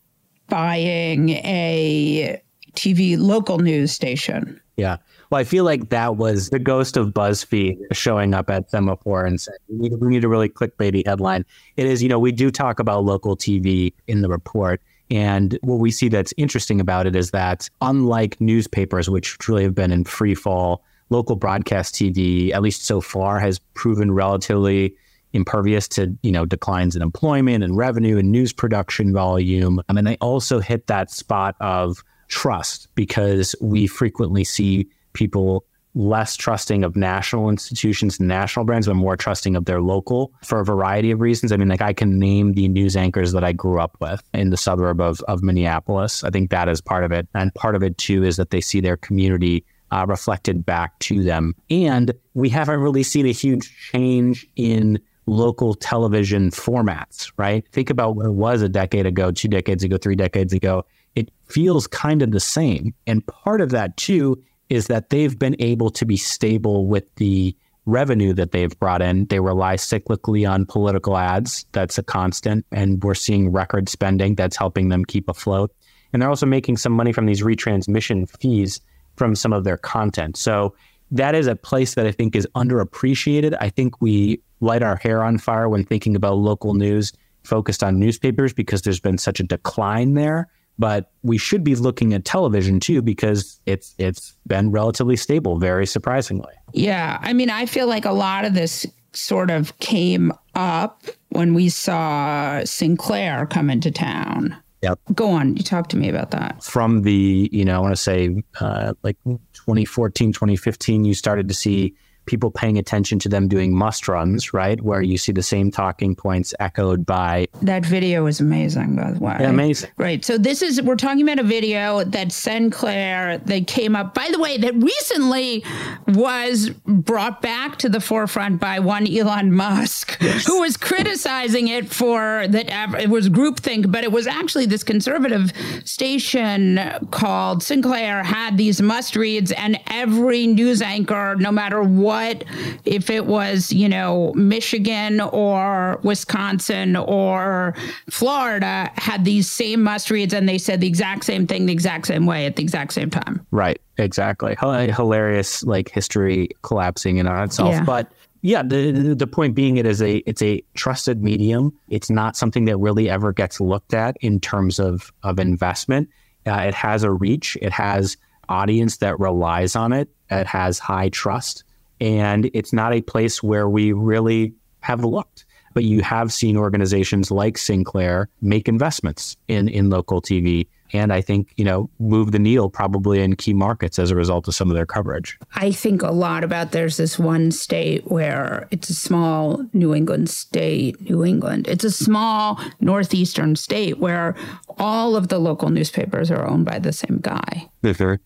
buying 0.48 1.30
a 1.30 2.40
TV 2.74 3.16
local 3.18 3.58
news 3.58 3.92
station. 3.92 4.60
Yeah. 4.76 4.98
Well, 5.30 5.40
I 5.40 5.44
feel 5.44 5.64
like 5.64 5.90
that 5.90 6.16
was 6.16 6.48
the 6.48 6.58
ghost 6.58 6.96
of 6.96 7.08
BuzzFeed 7.08 7.78
showing 7.92 8.32
up 8.32 8.48
at 8.48 8.70
Semafor 8.70 9.26
and 9.26 9.38
saying, 9.38 9.58
we 9.68 9.88
need, 9.88 10.00
we 10.00 10.08
need 10.08 10.24
a 10.24 10.28
really 10.28 10.48
clickbaity 10.48 11.06
headline. 11.06 11.44
It 11.76 11.86
is, 11.86 12.02
you 12.02 12.08
know, 12.08 12.18
we 12.18 12.32
do 12.32 12.50
talk 12.50 12.80
about 12.80 13.04
local 13.04 13.36
TV 13.36 13.92
in 14.06 14.22
the 14.22 14.28
report. 14.28 14.80
And 15.10 15.58
what 15.62 15.76
we 15.76 15.90
see 15.90 16.08
that's 16.08 16.32
interesting 16.38 16.80
about 16.80 17.06
it 17.06 17.14
is 17.14 17.30
that 17.32 17.68
unlike 17.82 18.40
newspapers, 18.40 19.10
which 19.10 19.36
truly 19.38 19.64
have 19.64 19.74
been 19.74 19.92
in 19.92 20.04
free 20.04 20.34
fall, 20.34 20.82
local 21.10 21.36
broadcast 21.36 21.94
TV, 21.94 22.52
at 22.52 22.62
least 22.62 22.84
so 22.84 23.00
far, 23.00 23.38
has 23.38 23.58
proven 23.74 24.12
relatively 24.12 24.94
impervious 25.34 25.86
to 25.88 26.16
you 26.22 26.32
know 26.32 26.46
declines 26.46 26.96
in 26.96 27.02
employment 27.02 27.62
and 27.62 27.76
revenue 27.76 28.16
and 28.16 28.32
news 28.32 28.52
production 28.52 29.12
volume. 29.12 29.80
I 29.88 29.92
mean, 29.92 30.04
they 30.04 30.16
also 30.16 30.58
hit 30.58 30.86
that 30.86 31.10
spot 31.10 31.54
of 31.60 32.02
trust 32.28 32.88
because 32.94 33.54
we 33.60 33.86
frequently 33.86 34.44
see 34.44 34.88
people 35.12 35.64
less 35.94 36.36
trusting 36.36 36.84
of 36.84 36.96
national 36.96 37.50
institutions 37.50 38.18
and 38.18 38.28
national 38.28 38.64
brands, 38.64 38.86
but 38.86 38.94
more 38.94 39.16
trusting 39.16 39.56
of 39.56 39.64
their 39.64 39.80
local 39.80 40.32
for 40.44 40.60
a 40.60 40.64
variety 40.64 41.10
of 41.10 41.20
reasons. 41.20 41.50
I 41.50 41.56
mean, 41.56 41.68
like 41.68 41.82
I 41.82 41.92
can 41.92 42.18
name 42.18 42.52
the 42.52 42.68
news 42.68 42.96
anchors 42.96 43.32
that 43.32 43.42
I 43.42 43.52
grew 43.52 43.80
up 43.80 43.96
with 44.00 44.22
in 44.32 44.50
the 44.50 44.56
suburb 44.56 45.00
of, 45.00 45.20
of 45.22 45.42
Minneapolis. 45.42 46.22
I 46.22 46.30
think 46.30 46.50
that 46.50 46.68
is 46.68 46.80
part 46.80 47.04
of 47.04 47.12
it. 47.12 47.26
And 47.34 47.52
part 47.54 47.74
of 47.74 47.82
it 47.82 47.98
too 47.98 48.22
is 48.22 48.36
that 48.36 48.50
they 48.50 48.60
see 48.60 48.80
their 48.80 48.96
community 48.96 49.64
uh, 49.90 50.04
reflected 50.06 50.64
back 50.64 50.98
to 51.00 51.22
them. 51.24 51.54
And 51.70 52.12
we 52.34 52.48
haven't 52.48 52.80
really 52.80 53.02
seen 53.02 53.26
a 53.26 53.32
huge 53.32 53.74
change 53.90 54.46
in 54.56 55.00
local 55.26 55.74
television 55.74 56.50
formats, 56.50 57.32
right? 57.36 57.66
Think 57.72 57.90
about 57.90 58.16
what 58.16 58.26
it 58.26 58.32
was 58.32 58.62
a 58.62 58.68
decade 58.68 59.06
ago, 59.06 59.30
two 59.30 59.48
decades 59.48 59.82
ago, 59.82 59.98
three 59.98 60.16
decades 60.16 60.52
ago. 60.52 60.84
It 61.14 61.30
feels 61.48 61.86
kind 61.86 62.22
of 62.22 62.30
the 62.30 62.40
same. 62.40 62.94
And 63.06 63.26
part 63.26 63.60
of 63.60 63.70
that 63.70 63.96
too 63.96 64.42
is 64.68 64.86
that 64.86 65.10
they've 65.10 65.38
been 65.38 65.56
able 65.58 65.90
to 65.90 66.04
be 66.04 66.16
stable 66.16 66.86
with 66.86 67.04
the 67.16 67.56
revenue 67.86 68.34
that 68.34 68.52
they've 68.52 68.78
brought 68.78 69.00
in. 69.00 69.24
They 69.26 69.40
rely 69.40 69.76
cyclically 69.76 70.48
on 70.48 70.66
political 70.66 71.16
ads. 71.16 71.64
That's 71.72 71.96
a 71.96 72.02
constant. 72.02 72.66
And 72.70 73.02
we're 73.02 73.14
seeing 73.14 73.50
record 73.50 73.88
spending 73.88 74.34
that's 74.34 74.56
helping 74.56 74.90
them 74.90 75.04
keep 75.04 75.28
afloat. 75.28 75.74
And 76.12 76.20
they're 76.20 76.28
also 76.28 76.46
making 76.46 76.76
some 76.76 76.92
money 76.92 77.12
from 77.12 77.26
these 77.26 77.42
retransmission 77.42 78.28
fees 78.38 78.80
from 79.16 79.34
some 79.34 79.52
of 79.52 79.64
their 79.64 79.78
content. 79.78 80.36
So 80.36 80.74
that 81.10 81.34
is 81.34 81.46
a 81.46 81.56
place 81.56 81.94
that 81.94 82.06
I 82.06 82.12
think 82.12 82.36
is 82.36 82.46
underappreciated. 82.54 83.56
I 83.58 83.70
think 83.70 84.00
we 84.00 84.40
light 84.60 84.82
our 84.82 84.96
hair 84.96 85.22
on 85.24 85.38
fire 85.38 85.68
when 85.68 85.84
thinking 85.84 86.14
about 86.14 86.34
local 86.34 86.74
news 86.74 87.12
focused 87.42 87.82
on 87.82 87.98
newspapers 87.98 88.52
because 88.52 88.82
there's 88.82 89.00
been 89.00 89.16
such 89.16 89.40
a 89.40 89.44
decline 89.44 90.14
there 90.14 90.48
but 90.78 91.10
we 91.22 91.38
should 91.38 91.64
be 91.64 91.74
looking 91.74 92.14
at 92.14 92.24
television 92.24 92.80
too 92.80 93.02
because 93.02 93.60
it's 93.66 93.94
it's 93.98 94.34
been 94.46 94.70
relatively 94.70 95.16
stable 95.16 95.58
very 95.58 95.86
surprisingly 95.86 96.52
yeah 96.72 97.18
i 97.22 97.32
mean 97.32 97.50
i 97.50 97.66
feel 97.66 97.86
like 97.86 98.04
a 98.04 98.12
lot 98.12 98.44
of 98.44 98.54
this 98.54 98.86
sort 99.12 99.50
of 99.50 99.76
came 99.78 100.32
up 100.54 101.04
when 101.30 101.54
we 101.54 101.68
saw 101.68 102.62
sinclair 102.64 103.46
come 103.46 103.70
into 103.70 103.90
town 103.90 104.56
Yep. 104.82 105.00
Go 105.14 105.30
on. 105.30 105.56
You 105.56 105.64
talk 105.64 105.88
to 105.88 105.96
me 105.96 106.08
about 106.08 106.30
that. 106.30 106.62
From 106.62 107.02
the, 107.02 107.48
you 107.52 107.64
know, 107.64 107.76
I 107.76 107.78
want 107.80 107.96
to 107.96 108.00
say 108.00 108.42
uh, 108.60 108.94
like 109.02 109.16
2014, 109.24 110.32
2015, 110.32 111.04
you 111.04 111.14
started 111.14 111.48
to 111.48 111.54
see 111.54 111.96
people 112.28 112.50
paying 112.50 112.78
attention 112.78 113.18
to 113.20 113.28
them 113.28 113.48
doing 113.48 113.74
must 113.74 114.06
runs, 114.06 114.52
right? 114.52 114.80
Where 114.80 115.00
you 115.00 115.16
see 115.16 115.32
the 115.32 115.42
same 115.42 115.70
talking 115.70 116.14
points 116.14 116.54
echoed 116.60 117.06
by. 117.06 117.48
That 117.62 117.84
video 117.84 118.26
is 118.26 118.38
amazing, 118.38 118.96
by 118.96 119.12
the 119.12 119.18
way. 119.18 119.36
Yeah, 119.40 119.48
amazing. 119.48 119.90
Right. 119.96 120.22
So 120.24 120.36
this 120.36 120.60
is, 120.60 120.82
we're 120.82 120.96
talking 120.96 121.22
about 121.22 121.38
a 121.38 121.48
video 121.48 122.04
that 122.04 122.30
Sinclair, 122.30 123.38
that 123.38 123.66
came 123.66 123.96
up, 123.96 124.12
by 124.12 124.28
the 124.30 124.38
way, 124.38 124.58
that 124.58 124.74
recently 124.74 125.64
was 126.06 126.68
brought 126.86 127.40
back 127.40 127.78
to 127.78 127.88
the 127.88 128.00
forefront 128.00 128.60
by 128.60 128.78
one 128.78 129.06
Elon 129.08 129.52
Musk, 129.52 130.18
yes. 130.20 130.46
who 130.46 130.60
was 130.60 130.76
criticizing 130.76 131.68
it 131.68 131.88
for 131.88 132.46
that 132.48 133.00
it 133.00 133.08
was 133.08 133.30
groupthink, 133.30 133.90
but 133.90 134.04
it 134.04 134.12
was 134.12 134.26
actually 134.26 134.66
this 134.66 134.84
conservative 134.84 135.50
station 135.84 136.78
called 137.10 137.62
Sinclair 137.62 138.22
had 138.22 138.58
these 138.58 138.82
must 138.82 139.16
reads, 139.16 139.50
and 139.52 139.80
every 139.86 140.46
news 140.46 140.82
anchor, 140.82 141.34
no 141.38 141.50
matter 141.50 141.82
what 141.82 142.17
what 142.18 142.44
if 142.84 143.10
it 143.10 143.26
was, 143.26 143.72
you 143.72 143.88
know, 143.88 144.32
Michigan 144.34 145.20
or 145.20 146.00
Wisconsin 146.02 146.96
or 146.96 147.74
Florida 148.10 148.90
had 148.96 149.24
these 149.24 149.48
same 149.48 149.82
must 149.82 150.10
reads 150.10 150.34
and 150.34 150.48
they 150.48 150.58
said 150.58 150.80
the 150.80 150.86
exact 150.88 151.24
same 151.24 151.46
thing 151.46 151.66
the 151.66 151.72
exact 151.72 152.06
same 152.06 152.26
way 152.26 152.46
at 152.46 152.56
the 152.56 152.62
exact 152.62 152.92
same 152.92 153.10
time. 153.10 153.46
Right. 153.50 153.80
Exactly. 153.98 154.52
H- 154.52 154.94
hilarious, 154.94 155.62
like 155.62 155.90
history 155.90 156.48
collapsing 156.62 157.18
in 157.18 157.26
on 157.26 157.44
itself. 157.44 157.72
Yeah. 157.72 157.84
But 157.84 158.10
yeah, 158.42 158.62
the 158.62 159.14
the 159.16 159.26
point 159.26 159.54
being 159.54 159.76
it 159.76 159.86
is 159.86 160.00
a 160.02 160.16
it's 160.18 160.42
a 160.42 160.62
trusted 160.74 161.22
medium. 161.22 161.72
It's 161.88 162.10
not 162.10 162.36
something 162.36 162.64
that 162.66 162.76
really 162.78 163.08
ever 163.08 163.32
gets 163.32 163.60
looked 163.60 163.94
at 163.94 164.16
in 164.20 164.40
terms 164.40 164.78
of 164.78 165.12
of 165.22 165.38
investment. 165.38 166.08
Uh, 166.46 166.64
it 166.68 166.74
has 166.74 167.02
a 167.02 167.10
reach. 167.10 167.56
It 167.60 167.72
has 167.72 168.16
audience 168.48 168.98
that 168.98 169.18
relies 169.20 169.76
on 169.76 169.92
it. 169.92 170.08
It 170.30 170.46
has 170.46 170.78
high 170.78 171.10
trust 171.10 171.64
and 172.00 172.50
it's 172.54 172.72
not 172.72 172.92
a 172.92 173.00
place 173.00 173.42
where 173.42 173.68
we 173.68 173.92
really 173.92 174.54
have 174.80 175.04
looked. 175.04 175.44
But 175.74 175.84
you 175.84 176.02
have 176.02 176.32
seen 176.32 176.56
organizations 176.56 177.30
like 177.30 177.58
Sinclair 177.58 178.28
make 178.40 178.68
investments 178.68 179.36
in, 179.48 179.68
in 179.68 179.90
local 179.90 180.20
TV 180.20 180.66
and 180.92 181.12
I 181.12 181.20
think, 181.20 181.52
you 181.56 181.64
know, 181.64 181.90
move 181.98 182.32
the 182.32 182.38
needle 182.38 182.70
probably 182.70 183.20
in 183.20 183.36
key 183.36 183.54
markets 183.54 183.98
as 183.98 184.10
a 184.10 184.16
result 184.16 184.48
of 184.48 184.54
some 184.54 184.70
of 184.70 184.74
their 184.74 184.86
coverage. 184.86 185.38
I 185.54 185.72
think 185.72 186.02
a 186.02 186.10
lot 186.10 186.44
about 186.44 186.72
there's 186.72 186.96
this 186.96 187.18
one 187.18 187.50
state 187.50 188.06
where 188.06 188.68
it's 188.70 188.90
a 188.90 188.94
small 188.94 189.64
New 189.72 189.94
England 189.94 190.30
state, 190.30 191.00
New 191.02 191.24
England. 191.24 191.68
It's 191.68 191.84
a 191.84 191.90
small 191.90 192.60
northeastern 192.80 193.56
state 193.56 193.98
where 193.98 194.34
all 194.78 195.16
of 195.16 195.28
the 195.28 195.38
local 195.38 195.70
newspapers 195.70 196.30
are 196.30 196.46
owned 196.46 196.64
by 196.64 196.78
the 196.78 196.92
same 196.92 197.18
guy. 197.20 197.68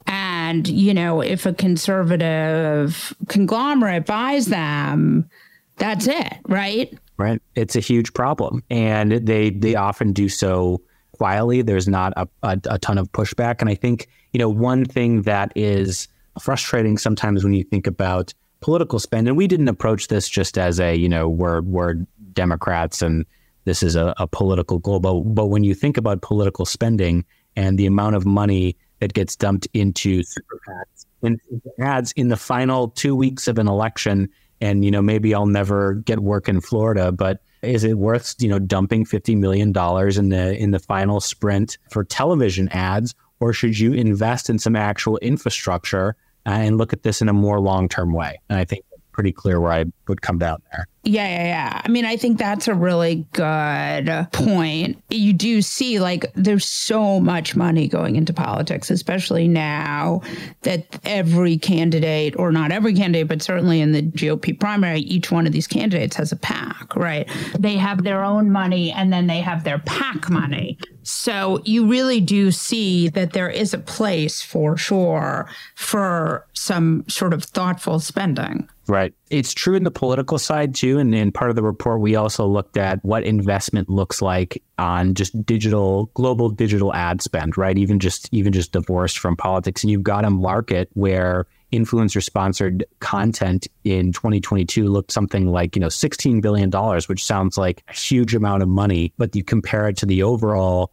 And, 0.06 0.68
you 0.68 0.94
know, 0.94 1.20
if 1.20 1.46
a 1.46 1.52
conservative 1.52 3.14
conglomerate 3.28 4.06
buys 4.06 4.46
them, 4.46 5.28
that's 5.76 6.06
it, 6.06 6.34
right? 6.48 6.96
Right. 7.16 7.40
It's 7.54 7.76
a 7.76 7.80
huge 7.80 8.14
problem. 8.14 8.62
And 8.70 9.12
they 9.12 9.50
they 9.50 9.74
often 9.74 10.12
do 10.12 10.28
so 10.28 10.80
quietly. 11.22 11.62
There's 11.62 11.86
not 11.86 12.12
a, 12.16 12.26
a, 12.42 12.58
a 12.64 12.78
ton 12.80 12.98
of 12.98 13.12
pushback. 13.12 13.60
And 13.60 13.70
I 13.70 13.76
think, 13.76 14.08
you 14.32 14.38
know, 14.38 14.48
one 14.48 14.84
thing 14.84 15.22
that 15.22 15.52
is 15.54 16.08
frustrating 16.40 16.98
sometimes 16.98 17.44
when 17.44 17.52
you 17.52 17.62
think 17.62 17.86
about 17.86 18.34
political 18.60 18.98
spend, 18.98 19.28
and 19.28 19.36
we 19.36 19.46
didn't 19.46 19.68
approach 19.68 20.08
this 20.08 20.28
just 20.28 20.58
as 20.58 20.80
a, 20.80 20.96
you 20.96 21.08
know, 21.08 21.28
we're, 21.28 21.60
we're 21.60 21.94
Democrats 22.32 23.02
and 23.02 23.24
this 23.66 23.84
is 23.84 23.94
a, 23.94 24.12
a 24.16 24.26
political 24.26 24.80
goal. 24.80 24.98
But, 24.98 25.20
but 25.20 25.46
when 25.46 25.62
you 25.62 25.74
think 25.74 25.96
about 25.96 26.22
political 26.22 26.64
spending 26.64 27.24
and 27.54 27.78
the 27.78 27.86
amount 27.86 28.16
of 28.16 28.26
money 28.26 28.76
that 28.98 29.14
gets 29.14 29.36
dumped 29.36 29.68
into 29.74 30.24
super 30.24 30.58
PACs, 30.68 31.38
ads 31.78 32.10
in 32.16 32.28
the 32.30 32.36
final 32.36 32.88
two 32.88 33.14
weeks 33.14 33.46
of 33.46 33.58
an 33.60 33.68
election, 33.68 34.28
and 34.62 34.84
you 34.84 34.90
know 34.90 35.02
maybe 35.02 35.34
I'll 35.34 35.46
never 35.46 35.94
get 35.94 36.20
work 36.20 36.48
in 36.48 36.60
Florida, 36.60 37.12
but 37.12 37.42
is 37.62 37.84
it 37.84 37.98
worth 37.98 38.34
you 38.38 38.48
know 38.48 38.58
dumping 38.58 39.04
fifty 39.04 39.34
million 39.34 39.72
dollars 39.72 40.16
in 40.16 40.30
the 40.30 40.56
in 40.56 40.70
the 40.70 40.78
final 40.78 41.20
sprint 41.20 41.76
for 41.90 42.04
television 42.04 42.68
ads, 42.70 43.14
or 43.40 43.52
should 43.52 43.78
you 43.78 43.92
invest 43.92 44.48
in 44.48 44.58
some 44.58 44.76
actual 44.76 45.18
infrastructure 45.18 46.16
uh, 46.46 46.50
and 46.50 46.78
look 46.78 46.92
at 46.92 47.02
this 47.02 47.20
in 47.20 47.28
a 47.28 47.32
more 47.32 47.60
long 47.60 47.88
term 47.88 48.14
way? 48.14 48.40
And 48.48 48.58
I 48.58 48.64
think 48.64 48.84
pretty 49.10 49.32
clear 49.32 49.60
where 49.60 49.72
I 49.72 49.84
would 50.08 50.22
come 50.22 50.38
down 50.38 50.62
there. 50.72 50.86
Yeah, 51.04 51.26
yeah, 51.26 51.44
yeah. 51.44 51.82
I 51.84 51.88
mean, 51.88 52.04
I 52.04 52.16
think 52.16 52.38
that's 52.38 52.68
a 52.68 52.74
really 52.74 53.26
good 53.32 54.28
point. 54.32 55.02
You 55.10 55.32
do 55.32 55.60
see 55.60 55.98
like 55.98 56.32
there's 56.34 56.66
so 56.66 57.18
much 57.18 57.56
money 57.56 57.88
going 57.88 58.14
into 58.14 58.32
politics, 58.32 58.88
especially 58.88 59.48
now 59.48 60.22
that 60.62 61.00
every 61.04 61.58
candidate, 61.58 62.38
or 62.38 62.52
not 62.52 62.70
every 62.70 62.94
candidate, 62.94 63.26
but 63.26 63.42
certainly 63.42 63.80
in 63.80 63.90
the 63.90 64.02
GOP 64.02 64.58
primary, 64.58 65.00
each 65.00 65.32
one 65.32 65.44
of 65.44 65.52
these 65.52 65.66
candidates 65.66 66.14
has 66.14 66.30
a 66.30 66.36
PAC, 66.36 66.94
right? 66.94 67.28
They 67.58 67.76
have 67.76 68.04
their 68.04 68.22
own 68.22 68.52
money 68.52 68.92
and 68.92 69.12
then 69.12 69.26
they 69.26 69.40
have 69.40 69.64
their 69.64 69.80
PAC 69.80 70.30
money. 70.30 70.78
So 71.02 71.60
you 71.64 71.88
really 71.88 72.20
do 72.20 72.52
see 72.52 73.08
that 73.08 73.32
there 73.32 73.50
is 73.50 73.74
a 73.74 73.78
place 73.78 74.40
for 74.40 74.76
sure 74.76 75.48
for 75.74 76.46
some 76.52 77.04
sort 77.08 77.34
of 77.34 77.42
thoughtful 77.42 77.98
spending. 77.98 78.68
Right. 78.86 79.14
It's 79.32 79.54
true 79.54 79.74
in 79.74 79.84
the 79.84 79.90
political 79.90 80.38
side 80.38 80.74
too. 80.74 80.98
And 80.98 81.14
in 81.14 81.32
part 81.32 81.48
of 81.48 81.56
the 81.56 81.62
report, 81.62 82.02
we 82.02 82.16
also 82.16 82.46
looked 82.46 82.76
at 82.76 83.02
what 83.02 83.24
investment 83.24 83.88
looks 83.88 84.20
like 84.20 84.62
on 84.76 85.14
just 85.14 85.46
digital, 85.46 86.10
global 86.12 86.50
digital 86.50 86.92
ad 86.92 87.22
spend, 87.22 87.56
right? 87.56 87.78
Even 87.78 87.98
just, 87.98 88.28
even 88.30 88.52
just 88.52 88.72
divorced 88.72 89.18
from 89.18 89.34
politics. 89.34 89.82
And 89.82 89.90
you've 89.90 90.02
got 90.02 90.26
a 90.26 90.30
market 90.30 90.90
where 90.92 91.46
influencer 91.72 92.22
sponsored 92.22 92.84
content 93.00 93.66
in 93.84 94.12
2022 94.12 94.86
looked 94.86 95.10
something 95.10 95.46
like, 95.46 95.74
you 95.74 95.80
know, 95.80 95.88
$16 95.88 96.42
billion, 96.42 96.70
which 97.06 97.24
sounds 97.24 97.56
like 97.56 97.82
a 97.88 97.94
huge 97.94 98.34
amount 98.34 98.62
of 98.62 98.68
money. 98.68 99.14
But 99.16 99.34
you 99.34 99.42
compare 99.42 99.88
it 99.88 99.96
to 99.96 100.06
the 100.06 100.22
overall 100.22 100.92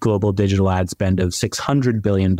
global 0.00 0.32
digital 0.32 0.70
ad 0.70 0.90
spend 0.90 1.20
of 1.20 1.30
$600 1.30 2.02
billion. 2.02 2.38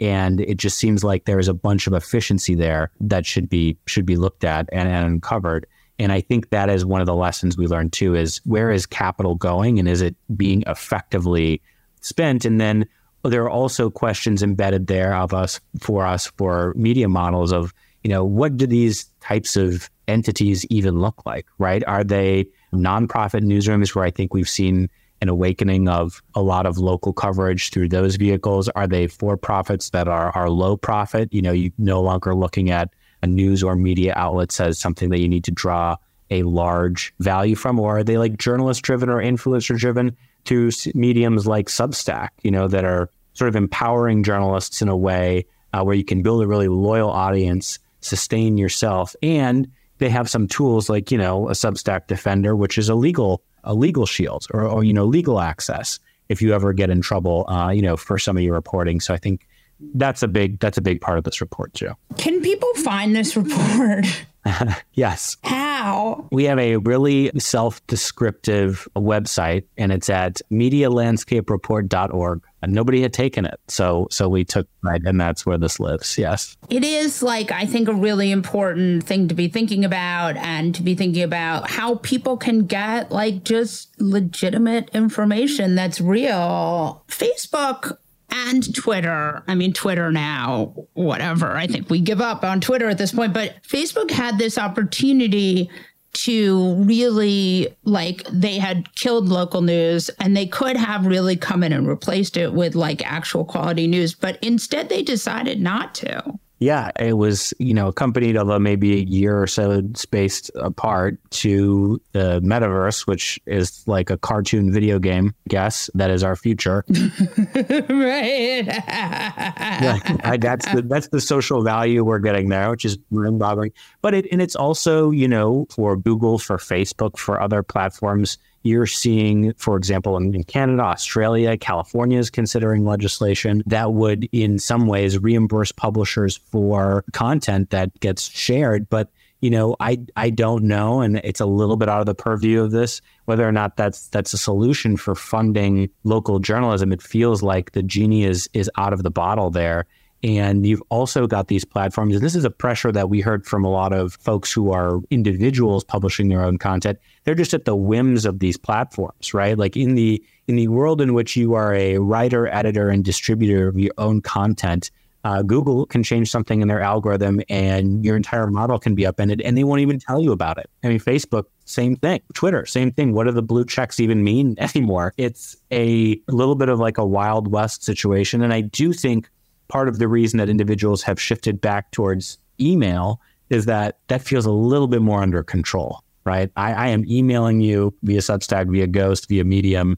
And 0.00 0.40
it 0.40 0.56
just 0.56 0.78
seems 0.78 1.04
like 1.04 1.24
there 1.24 1.38
is 1.38 1.48
a 1.48 1.54
bunch 1.54 1.86
of 1.86 1.92
efficiency 1.92 2.54
there 2.54 2.90
that 3.00 3.26
should 3.26 3.48
be, 3.48 3.76
should 3.86 4.06
be 4.06 4.16
looked 4.16 4.44
at 4.44 4.68
and, 4.72 4.88
and 4.88 5.06
uncovered. 5.06 5.66
And 5.98 6.12
I 6.12 6.20
think 6.20 6.50
that 6.50 6.70
is 6.70 6.84
one 6.84 7.00
of 7.00 7.06
the 7.06 7.14
lessons 7.14 7.56
we 7.58 7.66
learned 7.66 7.92
too 7.92 8.14
is 8.14 8.40
where 8.44 8.70
is 8.70 8.86
capital 8.86 9.34
going 9.34 9.78
and 9.78 9.88
is 9.88 10.00
it 10.00 10.16
being 10.34 10.64
effectively 10.66 11.60
spent? 12.00 12.44
And 12.44 12.60
then 12.60 12.86
there 13.22 13.44
are 13.44 13.50
also 13.50 13.90
questions 13.90 14.42
embedded 14.42 14.86
there 14.86 15.14
of 15.14 15.34
us 15.34 15.60
for 15.78 16.06
us 16.06 16.26
for 16.38 16.72
media 16.74 17.08
models 17.08 17.52
of, 17.52 17.74
you 18.02 18.08
know, 18.08 18.24
what 18.24 18.56
do 18.56 18.66
these 18.66 19.04
types 19.20 19.56
of 19.56 19.90
entities 20.08 20.64
even 20.66 21.00
look 21.00 21.24
like, 21.26 21.46
right? 21.58 21.84
Are 21.86 22.02
they 22.02 22.46
nonprofit 22.72 23.42
newsrooms 23.42 23.94
where 23.94 24.04
I 24.04 24.10
think 24.10 24.32
we've 24.32 24.48
seen 24.48 24.88
an 25.20 25.28
awakening 25.28 25.88
of 25.88 26.22
a 26.34 26.42
lot 26.42 26.66
of 26.66 26.78
local 26.78 27.12
coverage 27.12 27.70
through 27.70 27.88
those 27.88 28.16
vehicles? 28.16 28.68
Are 28.70 28.86
they 28.86 29.06
for 29.06 29.36
profits 29.36 29.90
that 29.90 30.08
are, 30.08 30.30
are 30.32 30.50
low 30.50 30.76
profit? 30.76 31.32
You 31.32 31.42
know, 31.42 31.52
you 31.52 31.72
no 31.78 32.00
longer 32.00 32.34
looking 32.34 32.70
at 32.70 32.90
a 33.22 33.26
news 33.26 33.62
or 33.62 33.76
media 33.76 34.14
outlet 34.16 34.58
as 34.60 34.78
something 34.78 35.10
that 35.10 35.20
you 35.20 35.28
need 35.28 35.44
to 35.44 35.50
draw 35.50 35.96
a 36.30 36.42
large 36.44 37.12
value 37.18 37.56
from, 37.56 37.78
or 37.78 37.98
are 37.98 38.04
they 38.04 38.16
like 38.16 38.38
journalist 38.38 38.82
driven 38.82 39.08
or 39.08 39.20
influencer 39.20 39.76
driven 39.76 40.16
through 40.44 40.70
mediums 40.94 41.46
like 41.46 41.66
Substack, 41.66 42.28
you 42.42 42.50
know, 42.50 42.68
that 42.68 42.84
are 42.84 43.10
sort 43.34 43.48
of 43.48 43.56
empowering 43.56 44.22
journalists 44.22 44.80
in 44.80 44.88
a 44.88 44.96
way 44.96 45.44
uh, 45.72 45.82
where 45.82 45.94
you 45.94 46.04
can 46.04 46.22
build 46.22 46.42
a 46.42 46.46
really 46.46 46.68
loyal 46.68 47.10
audience, 47.10 47.78
sustain 48.00 48.56
yourself, 48.56 49.14
and 49.22 49.70
they 49.98 50.08
have 50.08 50.30
some 50.30 50.48
tools 50.48 50.88
like, 50.88 51.10
you 51.10 51.18
know, 51.18 51.48
a 51.48 51.52
Substack 51.52 52.06
Defender, 52.06 52.56
which 52.56 52.78
is 52.78 52.88
a 52.88 52.94
legal 52.94 53.42
a 53.64 53.74
legal 53.74 54.06
shield 54.06 54.46
or, 54.52 54.66
or 54.66 54.84
you 54.84 54.92
know 54.92 55.04
legal 55.04 55.40
access 55.40 55.98
if 56.28 56.40
you 56.40 56.54
ever 56.54 56.72
get 56.72 56.90
in 56.90 57.00
trouble, 57.00 57.44
uh, 57.50 57.70
you 57.70 57.82
know, 57.82 57.96
for 57.96 58.16
some 58.16 58.36
of 58.36 58.42
your 58.42 58.54
reporting. 58.54 59.00
So 59.00 59.12
I 59.12 59.16
think 59.16 59.48
that's 59.94 60.22
a 60.22 60.28
big 60.28 60.58
that's 60.60 60.78
a 60.78 60.82
big 60.82 61.00
part 61.00 61.18
of 61.18 61.24
this 61.24 61.40
report 61.40 61.74
too. 61.74 61.92
Can 62.16 62.40
people 62.40 62.72
find 62.74 63.14
this 63.14 63.36
report? 63.36 64.06
yes. 64.94 65.36
How? 65.44 66.28
We 66.32 66.44
have 66.44 66.58
a 66.58 66.76
really 66.76 67.30
self-descriptive 67.38 68.88
website 68.96 69.64
and 69.76 69.92
it's 69.92 70.08
at 70.08 70.40
medialandscapereport.org. 70.50 72.42
And 72.62 72.74
nobody 72.74 73.00
had 73.00 73.14
taken 73.14 73.46
it. 73.46 73.58
So 73.68 74.06
so 74.10 74.28
we 74.28 74.44
took 74.44 74.68
right 74.82 75.00
and 75.02 75.18
that's 75.18 75.46
where 75.46 75.56
this 75.56 75.80
lives. 75.80 76.18
Yes. 76.18 76.58
It 76.68 76.84
is 76.84 77.22
like 77.22 77.50
I 77.50 77.64
think 77.64 77.88
a 77.88 77.94
really 77.94 78.30
important 78.30 79.04
thing 79.04 79.28
to 79.28 79.34
be 79.34 79.48
thinking 79.48 79.82
about 79.82 80.36
and 80.36 80.74
to 80.74 80.82
be 80.82 80.94
thinking 80.94 81.22
about 81.22 81.70
how 81.70 81.94
people 81.96 82.36
can 82.36 82.66
get 82.66 83.10
like 83.10 83.44
just 83.44 83.98
legitimate 83.98 84.90
information 84.92 85.74
that's 85.74 86.02
real. 86.02 87.02
Facebook 87.08 87.96
and 88.30 88.74
Twitter. 88.74 89.42
I 89.46 89.54
mean, 89.54 89.72
Twitter 89.72 90.10
now, 90.10 90.74
whatever. 90.94 91.56
I 91.56 91.66
think 91.66 91.90
we 91.90 92.00
give 92.00 92.20
up 92.20 92.44
on 92.44 92.60
Twitter 92.60 92.88
at 92.88 92.98
this 92.98 93.12
point, 93.12 93.32
but 93.32 93.62
Facebook 93.62 94.10
had 94.10 94.38
this 94.38 94.58
opportunity 94.58 95.70
to 96.12 96.74
really 96.74 97.68
like 97.84 98.24
they 98.32 98.58
had 98.58 98.92
killed 98.96 99.28
local 99.28 99.62
news 99.62 100.08
and 100.18 100.36
they 100.36 100.46
could 100.46 100.76
have 100.76 101.06
really 101.06 101.36
come 101.36 101.62
in 101.62 101.72
and 101.72 101.86
replaced 101.86 102.36
it 102.36 102.52
with 102.52 102.74
like 102.74 103.00
actual 103.06 103.44
quality 103.44 103.86
news 103.86 104.12
but 104.12 104.36
instead 104.42 104.88
they 104.88 105.02
decided 105.02 105.60
not 105.60 105.94
to 105.94 106.36
yeah, 106.60 106.90
it 107.00 107.14
was, 107.14 107.54
you 107.58 107.72
know, 107.72 107.88
accompanied, 107.88 108.36
although 108.36 108.58
maybe 108.58 108.92
a 108.92 109.00
year 109.00 109.42
or 109.42 109.46
so 109.46 109.82
spaced 109.94 110.50
apart, 110.56 111.18
to 111.30 111.98
the 112.12 112.38
metaverse, 112.42 113.06
which 113.06 113.40
is 113.46 113.82
like 113.88 114.10
a 114.10 114.18
cartoon 114.18 114.70
video 114.70 114.98
game, 114.98 115.34
I 115.46 115.48
guess. 115.48 115.88
That 115.94 116.10
is 116.10 116.22
our 116.22 116.36
future. 116.36 116.84
right. 116.90 118.66
yeah, 118.66 120.36
that's 120.38 120.70
the 120.70 120.82
that's 120.84 121.08
the 121.08 121.20
social 121.22 121.62
value 121.62 122.04
we're 122.04 122.18
getting 122.18 122.50
there, 122.50 122.70
which 122.70 122.84
is 122.84 122.98
mind 123.10 123.38
boggling. 123.38 123.72
But 124.02 124.12
it 124.12 124.26
and 124.30 124.42
it's 124.42 124.54
also, 124.54 125.10
you 125.10 125.28
know, 125.28 125.66
for 125.70 125.96
Google, 125.96 126.38
for 126.38 126.58
Facebook, 126.58 127.16
for 127.16 127.40
other 127.40 127.62
platforms, 127.62 128.36
you're 128.62 128.86
seeing, 128.86 129.52
for 129.54 129.76
example, 129.76 130.16
in, 130.16 130.34
in, 130.34 130.44
Canada, 130.44 130.82
Australia, 130.82 131.56
California 131.56 132.18
is 132.18 132.30
considering 132.30 132.84
legislation 132.84 133.62
that 133.66 133.92
would, 133.92 134.28
in 134.32 134.58
some 134.58 134.86
ways, 134.86 135.18
reimburse 135.18 135.72
publishers 135.72 136.36
for 136.36 137.04
content 137.12 137.70
that 137.70 137.98
gets 138.00 138.28
shared. 138.30 138.88
But 138.90 139.10
you 139.40 139.48
know, 139.48 139.74
I 139.80 139.98
I 140.16 140.28
don't 140.28 140.64
know, 140.64 141.00
and 141.00 141.16
it's 141.24 141.40
a 141.40 141.46
little 141.46 141.76
bit 141.76 141.88
out 141.88 142.00
of 142.00 142.06
the 142.06 142.14
purview 142.14 142.62
of 142.62 142.72
this 142.72 143.00
whether 143.24 143.46
or 143.46 143.52
not 143.52 143.76
that's 143.76 144.08
that's 144.08 144.32
a 144.32 144.38
solution 144.38 144.96
for 144.96 145.14
funding 145.14 145.88
local 146.04 146.40
journalism. 146.40 146.92
It 146.92 147.00
feels 147.00 147.42
like 147.42 147.72
the 147.72 147.82
genie 147.82 148.24
is 148.24 148.50
is 148.52 148.70
out 148.76 148.92
of 148.92 149.02
the 149.02 149.10
bottle 149.10 149.50
there. 149.50 149.86
And 150.22 150.66
you've 150.66 150.82
also 150.90 151.26
got 151.26 151.48
these 151.48 151.64
platforms, 151.64 152.14
and 152.14 152.22
this 152.22 152.34
is 152.34 152.44
a 152.44 152.50
pressure 152.50 152.92
that 152.92 153.08
we 153.08 153.20
heard 153.20 153.46
from 153.46 153.64
a 153.64 153.70
lot 153.70 153.92
of 153.92 154.14
folks 154.14 154.52
who 154.52 154.70
are 154.70 155.00
individuals 155.10 155.82
publishing 155.82 156.28
their 156.28 156.42
own 156.42 156.58
content. 156.58 156.98
They're 157.24 157.34
just 157.34 157.54
at 157.54 157.64
the 157.64 157.74
whims 157.74 158.26
of 158.26 158.38
these 158.38 158.58
platforms, 158.58 159.32
right? 159.32 159.56
Like 159.56 159.76
in 159.76 159.94
the 159.94 160.22
in 160.46 160.56
the 160.56 160.68
world 160.68 161.00
in 161.00 161.14
which 161.14 161.36
you 161.36 161.54
are 161.54 161.74
a 161.74 161.98
writer, 161.98 162.48
editor, 162.48 162.90
and 162.90 163.04
distributor 163.04 163.68
of 163.68 163.78
your 163.78 163.92
own 163.96 164.20
content, 164.20 164.90
uh, 165.24 165.42
Google 165.42 165.86
can 165.86 166.02
change 166.02 166.30
something 166.30 166.60
in 166.60 166.68
their 166.68 166.80
algorithm, 166.80 167.40
and 167.48 168.04
your 168.04 168.16
entire 168.16 168.46
model 168.46 168.78
can 168.78 168.94
be 168.94 169.06
upended, 169.06 169.40
and 169.40 169.56
they 169.56 169.64
won't 169.64 169.80
even 169.80 169.98
tell 169.98 170.20
you 170.20 170.32
about 170.32 170.58
it. 170.58 170.68
I 170.82 170.88
mean, 170.88 170.98
Facebook, 170.98 171.44
same 171.64 171.96
thing. 171.96 172.20
Twitter, 172.34 172.64
same 172.66 172.90
thing. 172.90 173.12
What 173.12 173.24
do 173.24 173.32
the 173.32 173.42
blue 173.42 173.64
checks 173.64 174.00
even 174.00 174.24
mean 174.24 174.56
anymore? 174.74 175.12
It's 175.16 175.56
a, 175.70 176.20
a 176.28 176.32
little 176.32 176.54
bit 176.54 176.68
of 176.68 176.78
like 176.78 176.98
a 176.98 177.06
wild 177.06 177.50
west 177.50 177.84
situation, 177.84 178.42
and 178.42 178.52
I 178.52 178.60
do 178.60 178.92
think 178.92 179.30
part 179.70 179.88
of 179.88 179.98
the 179.98 180.08
reason 180.08 180.38
that 180.38 180.48
individuals 180.48 181.02
have 181.04 181.20
shifted 181.20 181.60
back 181.60 181.90
towards 181.92 182.38
email 182.60 183.20
is 183.48 183.64
that 183.66 183.98
that 184.08 184.20
feels 184.20 184.44
a 184.44 184.50
little 184.50 184.88
bit 184.88 185.00
more 185.00 185.22
under 185.22 185.42
control, 185.42 186.02
right? 186.24 186.50
I, 186.56 186.72
I 186.72 186.88
am 186.88 187.04
emailing 187.06 187.60
you 187.60 187.94
via 188.02 188.20
Substack, 188.20 188.70
via 188.70 188.86
Ghost, 188.86 189.28
via 189.28 189.44
Medium. 189.44 189.96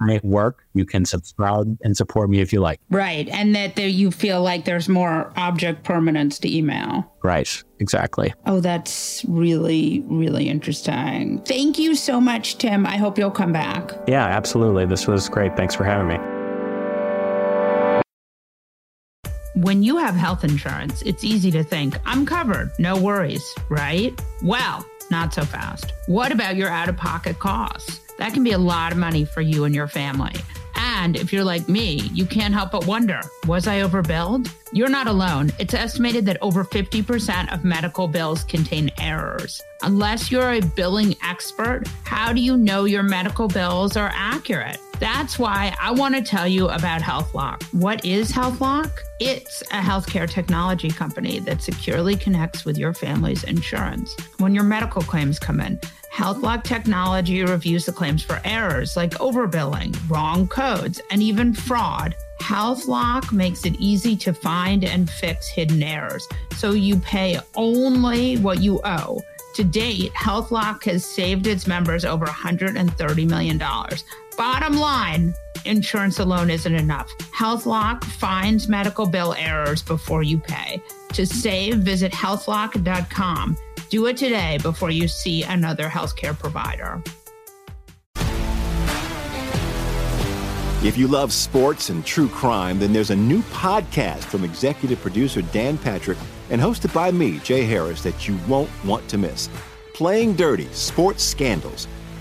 I 0.00 0.20
work. 0.24 0.66
You 0.74 0.84
can 0.84 1.04
subscribe 1.04 1.78
and 1.82 1.96
support 1.96 2.28
me 2.28 2.40
if 2.40 2.52
you 2.52 2.60
like. 2.60 2.80
Right. 2.90 3.28
And 3.28 3.54
that 3.54 3.76
there, 3.76 3.86
you 3.86 4.10
feel 4.10 4.42
like 4.42 4.64
there's 4.64 4.88
more 4.88 5.32
object 5.36 5.84
permanence 5.84 6.38
to 6.40 6.54
email. 6.54 7.10
Right. 7.22 7.62
Exactly. 7.78 8.34
Oh, 8.44 8.60
that's 8.60 9.24
really, 9.28 10.02
really 10.06 10.48
interesting. 10.48 11.40
Thank 11.42 11.78
you 11.78 11.94
so 11.94 12.20
much, 12.20 12.58
Tim. 12.58 12.86
I 12.86 12.96
hope 12.96 13.18
you'll 13.18 13.30
come 13.30 13.52
back. 13.52 13.92
Yeah, 14.08 14.26
absolutely. 14.26 14.84
This 14.84 15.06
was 15.06 15.28
great. 15.28 15.56
Thanks 15.56 15.74
for 15.74 15.84
having 15.84 16.08
me. 16.08 16.33
When 19.54 19.84
you 19.84 19.96
have 19.98 20.16
health 20.16 20.42
insurance, 20.42 21.00
it's 21.02 21.22
easy 21.22 21.52
to 21.52 21.62
think, 21.62 21.96
I'm 22.04 22.26
covered, 22.26 22.72
no 22.80 23.00
worries, 23.00 23.54
right? 23.68 24.12
Well, 24.42 24.84
not 25.12 25.32
so 25.32 25.44
fast. 25.44 25.92
What 26.06 26.32
about 26.32 26.56
your 26.56 26.68
out 26.68 26.88
of 26.88 26.96
pocket 26.96 27.38
costs? 27.38 28.00
That 28.18 28.34
can 28.34 28.42
be 28.42 28.50
a 28.50 28.58
lot 28.58 28.90
of 28.90 28.98
money 28.98 29.24
for 29.24 29.42
you 29.42 29.62
and 29.62 29.72
your 29.72 29.86
family. 29.86 30.32
And 30.74 31.14
if 31.14 31.32
you're 31.32 31.44
like 31.44 31.68
me, 31.68 32.10
you 32.12 32.26
can't 32.26 32.52
help 32.52 32.72
but 32.72 32.88
wonder 32.88 33.20
was 33.46 33.68
I 33.68 33.80
overbilled? 33.80 34.50
You're 34.72 34.88
not 34.88 35.06
alone. 35.06 35.52
It's 35.60 35.72
estimated 35.72 36.26
that 36.26 36.38
over 36.42 36.64
50% 36.64 37.54
of 37.54 37.62
medical 37.62 38.08
bills 38.08 38.42
contain 38.42 38.90
errors. 38.98 39.62
Unless 39.82 40.32
you're 40.32 40.54
a 40.54 40.60
billing 40.60 41.14
expert, 41.22 41.84
how 42.02 42.32
do 42.32 42.40
you 42.40 42.56
know 42.56 42.86
your 42.86 43.04
medical 43.04 43.46
bills 43.46 43.96
are 43.96 44.10
accurate? 44.12 44.78
That's 45.00 45.38
why 45.38 45.74
I 45.80 45.90
want 45.90 46.14
to 46.14 46.22
tell 46.22 46.46
you 46.46 46.68
about 46.68 47.02
HealthLock. 47.02 47.62
What 47.72 48.04
is 48.04 48.30
HealthLock? 48.30 48.90
It's 49.18 49.62
a 49.62 49.80
healthcare 49.80 50.30
technology 50.30 50.90
company 50.90 51.40
that 51.40 51.62
securely 51.62 52.16
connects 52.16 52.64
with 52.64 52.78
your 52.78 52.94
family's 52.94 53.44
insurance. 53.44 54.16
When 54.38 54.54
your 54.54 54.64
medical 54.64 55.02
claims 55.02 55.38
come 55.38 55.60
in, 55.60 55.80
HealthLock 56.12 56.62
technology 56.62 57.42
reviews 57.42 57.86
the 57.86 57.92
claims 57.92 58.22
for 58.22 58.40
errors 58.44 58.96
like 58.96 59.10
overbilling, 59.14 59.96
wrong 60.08 60.46
codes, 60.46 61.00
and 61.10 61.20
even 61.20 61.52
fraud. 61.52 62.14
HealthLock 62.40 63.32
makes 63.32 63.64
it 63.64 63.74
easy 63.80 64.16
to 64.18 64.32
find 64.32 64.84
and 64.84 65.10
fix 65.10 65.48
hidden 65.48 65.82
errors, 65.82 66.28
so 66.56 66.70
you 66.70 66.96
pay 66.98 67.40
only 67.56 68.36
what 68.36 68.60
you 68.60 68.80
owe. 68.84 69.20
To 69.54 69.64
date, 69.64 70.12
HealthLock 70.14 70.82
has 70.84 71.04
saved 71.04 71.46
its 71.46 71.68
members 71.68 72.04
over 72.04 72.26
$130 72.26 73.28
million. 73.28 73.62
Bottom 74.36 74.78
line, 74.78 75.34
insurance 75.64 76.18
alone 76.18 76.50
isn't 76.50 76.74
enough. 76.74 77.10
HealthLock 77.36 78.02
finds 78.04 78.68
medical 78.68 79.06
bill 79.06 79.34
errors 79.34 79.82
before 79.82 80.22
you 80.22 80.38
pay. 80.38 80.82
To 81.12 81.24
save, 81.24 81.76
visit 81.76 82.10
healthlock.com. 82.12 83.56
Do 83.90 84.06
it 84.06 84.16
today 84.16 84.58
before 84.62 84.90
you 84.90 85.06
see 85.06 85.44
another 85.44 85.88
healthcare 85.88 86.36
provider. 86.36 87.00
If 90.82 90.98
you 90.98 91.06
love 91.06 91.32
sports 91.32 91.88
and 91.88 92.04
true 92.04 92.28
crime, 92.28 92.78
then 92.78 92.92
there's 92.92 93.10
a 93.10 93.16
new 93.16 93.40
podcast 93.42 94.24
from 94.24 94.44
executive 94.44 95.00
producer 95.00 95.40
Dan 95.40 95.78
Patrick 95.78 96.18
and 96.50 96.60
hosted 96.60 96.92
by 96.92 97.10
me, 97.10 97.38
Jay 97.38 97.64
Harris, 97.64 98.02
that 98.02 98.28
you 98.28 98.36
won't 98.48 98.68
want 98.84 99.08
to 99.08 99.16
miss. 99.16 99.48
Playing 99.94 100.34
Dirty 100.34 100.66
Sports 100.72 101.22
Scandals. 101.22 101.88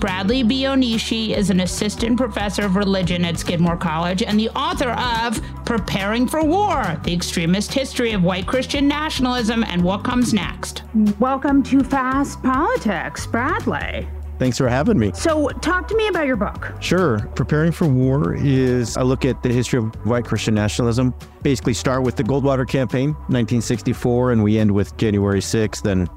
Bradley 0.00 0.44
Onishi 0.44 1.36
is 1.36 1.50
an 1.50 1.58
assistant 1.60 2.16
professor 2.16 2.62
of 2.62 2.76
religion 2.76 3.24
at 3.24 3.36
Skidmore 3.36 3.76
College 3.76 4.22
and 4.22 4.38
the 4.38 4.48
author 4.50 4.90
of 4.90 5.40
Preparing 5.64 6.28
for 6.28 6.44
War 6.44 7.00
The 7.02 7.12
Extremist 7.12 7.72
History 7.72 8.12
of 8.12 8.22
White 8.22 8.46
Christian 8.46 8.86
Nationalism 8.86 9.64
and 9.64 9.82
What 9.82 10.04
Comes 10.04 10.32
Next. 10.32 10.84
Welcome 11.18 11.64
to 11.64 11.82
Fast 11.82 12.40
Politics, 12.44 13.26
Bradley. 13.26 14.08
Thanks 14.38 14.56
for 14.56 14.68
having 14.68 15.00
me. 15.00 15.10
So, 15.14 15.48
talk 15.48 15.88
to 15.88 15.96
me 15.96 16.06
about 16.06 16.26
your 16.26 16.36
book. 16.36 16.72
Sure. 16.78 17.18
Preparing 17.34 17.72
for 17.72 17.88
War 17.88 18.36
is 18.36 18.94
a 18.94 19.02
look 19.02 19.24
at 19.24 19.42
the 19.42 19.52
history 19.52 19.80
of 19.80 19.92
white 20.06 20.24
Christian 20.24 20.54
nationalism. 20.54 21.12
Basically, 21.42 21.74
start 21.74 22.04
with 22.04 22.14
the 22.14 22.22
Goldwater 22.22 22.68
Campaign, 22.68 23.14
1964, 23.26 24.30
and 24.30 24.44
we 24.44 24.58
end 24.58 24.70
with 24.70 24.96
January 24.96 25.40
6th. 25.40 25.90
And 25.90 26.08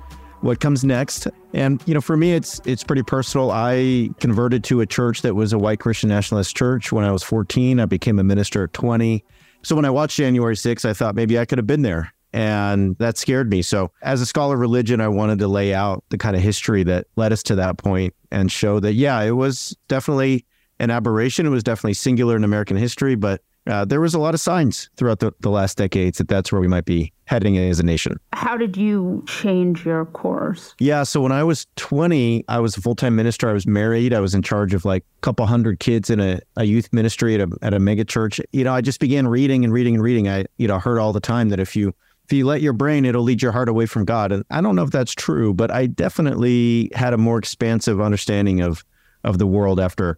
what 0.42 0.60
comes 0.60 0.84
next. 0.84 1.28
And 1.54 1.82
you 1.86 1.94
know, 1.94 2.02
for 2.02 2.18
me, 2.18 2.34
it's 2.34 2.60
it's 2.66 2.84
pretty 2.84 3.04
personal. 3.04 3.52
I 3.52 4.10
converted 4.20 4.64
to 4.66 4.82
a 4.82 4.86
church 4.86 5.22
that 5.22 5.36
was 5.36 5.54
a 5.54 5.60
white 5.60 5.80
Christian 5.80 6.10
nationalist 6.10 6.56
church 6.56 6.92
when 6.92 7.06
I 7.06 7.12
was 7.12 7.24
14. 7.24 7.80
I 7.80 7.86
became 7.86 8.20
a 8.20 8.24
minister 8.24 8.66
at 8.66 8.74
20. 8.74 9.24
So 9.64 9.76
when 9.76 9.86
I 9.86 9.90
watched 9.90 10.18
January 10.18 10.56
6th, 10.56 10.86
I 10.86 10.94
thought 10.94 11.16
maybe 11.16 11.38
I 11.38 11.46
could 11.46 11.58
have 11.58 11.68
been 11.68 11.84
there. 11.84 12.14
And 12.34 12.96
that 12.98 13.18
scared 13.18 13.50
me. 13.50 13.62
So, 13.62 13.92
as 14.02 14.22
a 14.22 14.26
scholar 14.26 14.56
of 14.56 14.62
religion, 14.62 15.02
I 15.02 15.10
wanted 15.10 15.40
to 15.40 15.50
lay 15.50 15.74
out 15.74 16.06
the 16.10 16.18
kind 16.18 16.34
of 16.34 16.42
history 16.42 16.84
that 16.84 17.08
led 17.18 17.34
us 17.34 17.44
to 17.44 17.56
that 17.56 17.78
point 17.78 18.14
and 18.32 18.50
show 18.50 18.80
that, 18.80 18.94
yeah, 18.94 19.22
it 19.22 19.32
was 19.32 19.76
definitely 19.90 20.46
an 20.80 20.92
aberration. 20.92 21.46
It 21.46 21.50
was 21.50 21.62
definitely 21.62 21.96
singular 21.96 22.38
in 22.38 22.46
American 22.46 22.78
history, 22.78 23.16
but 23.16 23.42
uh, 23.68 23.86
there 23.86 24.02
was 24.02 24.14
a 24.14 24.20
lot 24.20 24.34
of 24.34 24.40
signs 24.40 24.90
throughout 24.98 25.20
the, 25.20 25.32
the 25.42 25.50
last 25.50 25.78
decades 25.78 26.18
that 26.18 26.28
that's 26.28 26.52
where 26.52 26.60
we 26.60 26.68
might 26.68 26.86
be 26.86 27.14
heading 27.26 27.58
as 27.58 27.80
a 27.80 27.84
nation. 27.84 28.20
How 28.34 28.58
did 28.58 28.76
you 28.76 29.24
change 29.28 29.86
your 29.86 30.06
course? 30.06 30.74
Yeah, 30.80 31.04
so 31.04 31.22
when 31.22 31.32
I 31.32 31.44
was 31.44 31.68
20, 31.76 32.44
I 32.48 32.60
was 32.60 32.76
a 32.76 32.82
full 32.82 32.96
time 32.96 33.16
minister. 33.16 33.50
I 33.50 33.54
was 33.54 33.68
married. 33.68 34.14
I 34.14 34.20
was 34.20 34.34
in 34.34 34.42
charge 34.42 34.74
of 34.74 34.84
like 34.84 35.04
a 35.04 35.22
couple 35.22 35.46
hundred 35.46 35.80
kids 35.80 36.10
in 36.10 36.20
a, 36.20 36.40
a 36.58 36.64
youth 36.64 36.92
ministry 36.92 37.36
at 37.36 37.42
a, 37.42 37.58
at 37.62 37.74
a 37.74 37.80
mega 37.80 38.04
church. 38.04 38.42
You 38.52 38.64
know, 38.64 38.74
I 38.74 38.82
just 38.82 39.00
began 39.00 39.28
reading 39.28 39.64
and 39.64 39.72
reading 39.72 39.96
and 39.96 40.04
reading. 40.04 40.28
I, 40.28 40.46
you 40.58 40.68
know, 40.68 40.80
heard 40.80 40.98
all 40.98 41.14
the 41.14 41.20
time 41.20 41.50
that 41.50 41.60
if 41.60 41.76
you 41.76 41.94
if 42.26 42.34
you 42.34 42.46
let 42.46 42.62
your 42.62 42.74
brain, 42.74 43.04
it'll 43.04 43.24
lead 43.24 43.42
your 43.42 43.52
heart 43.52 43.68
away 43.68 43.86
from 43.86 44.06
God. 44.06 44.32
And 44.32 44.46
I 44.50 44.62
don't 44.62 44.76
know 44.76 44.84
if 44.84 44.92
that's 44.92 45.14
true, 45.14 45.54
but 45.54 45.70
I 45.70 45.86
definitely 45.86 46.90
had 46.96 47.14
a 47.14 47.18
more 47.18 47.38
expansive 47.38 48.00
understanding 48.00 48.62
of 48.62 48.84
of 49.24 49.38
the 49.38 49.46
world 49.46 49.80
after 49.80 50.18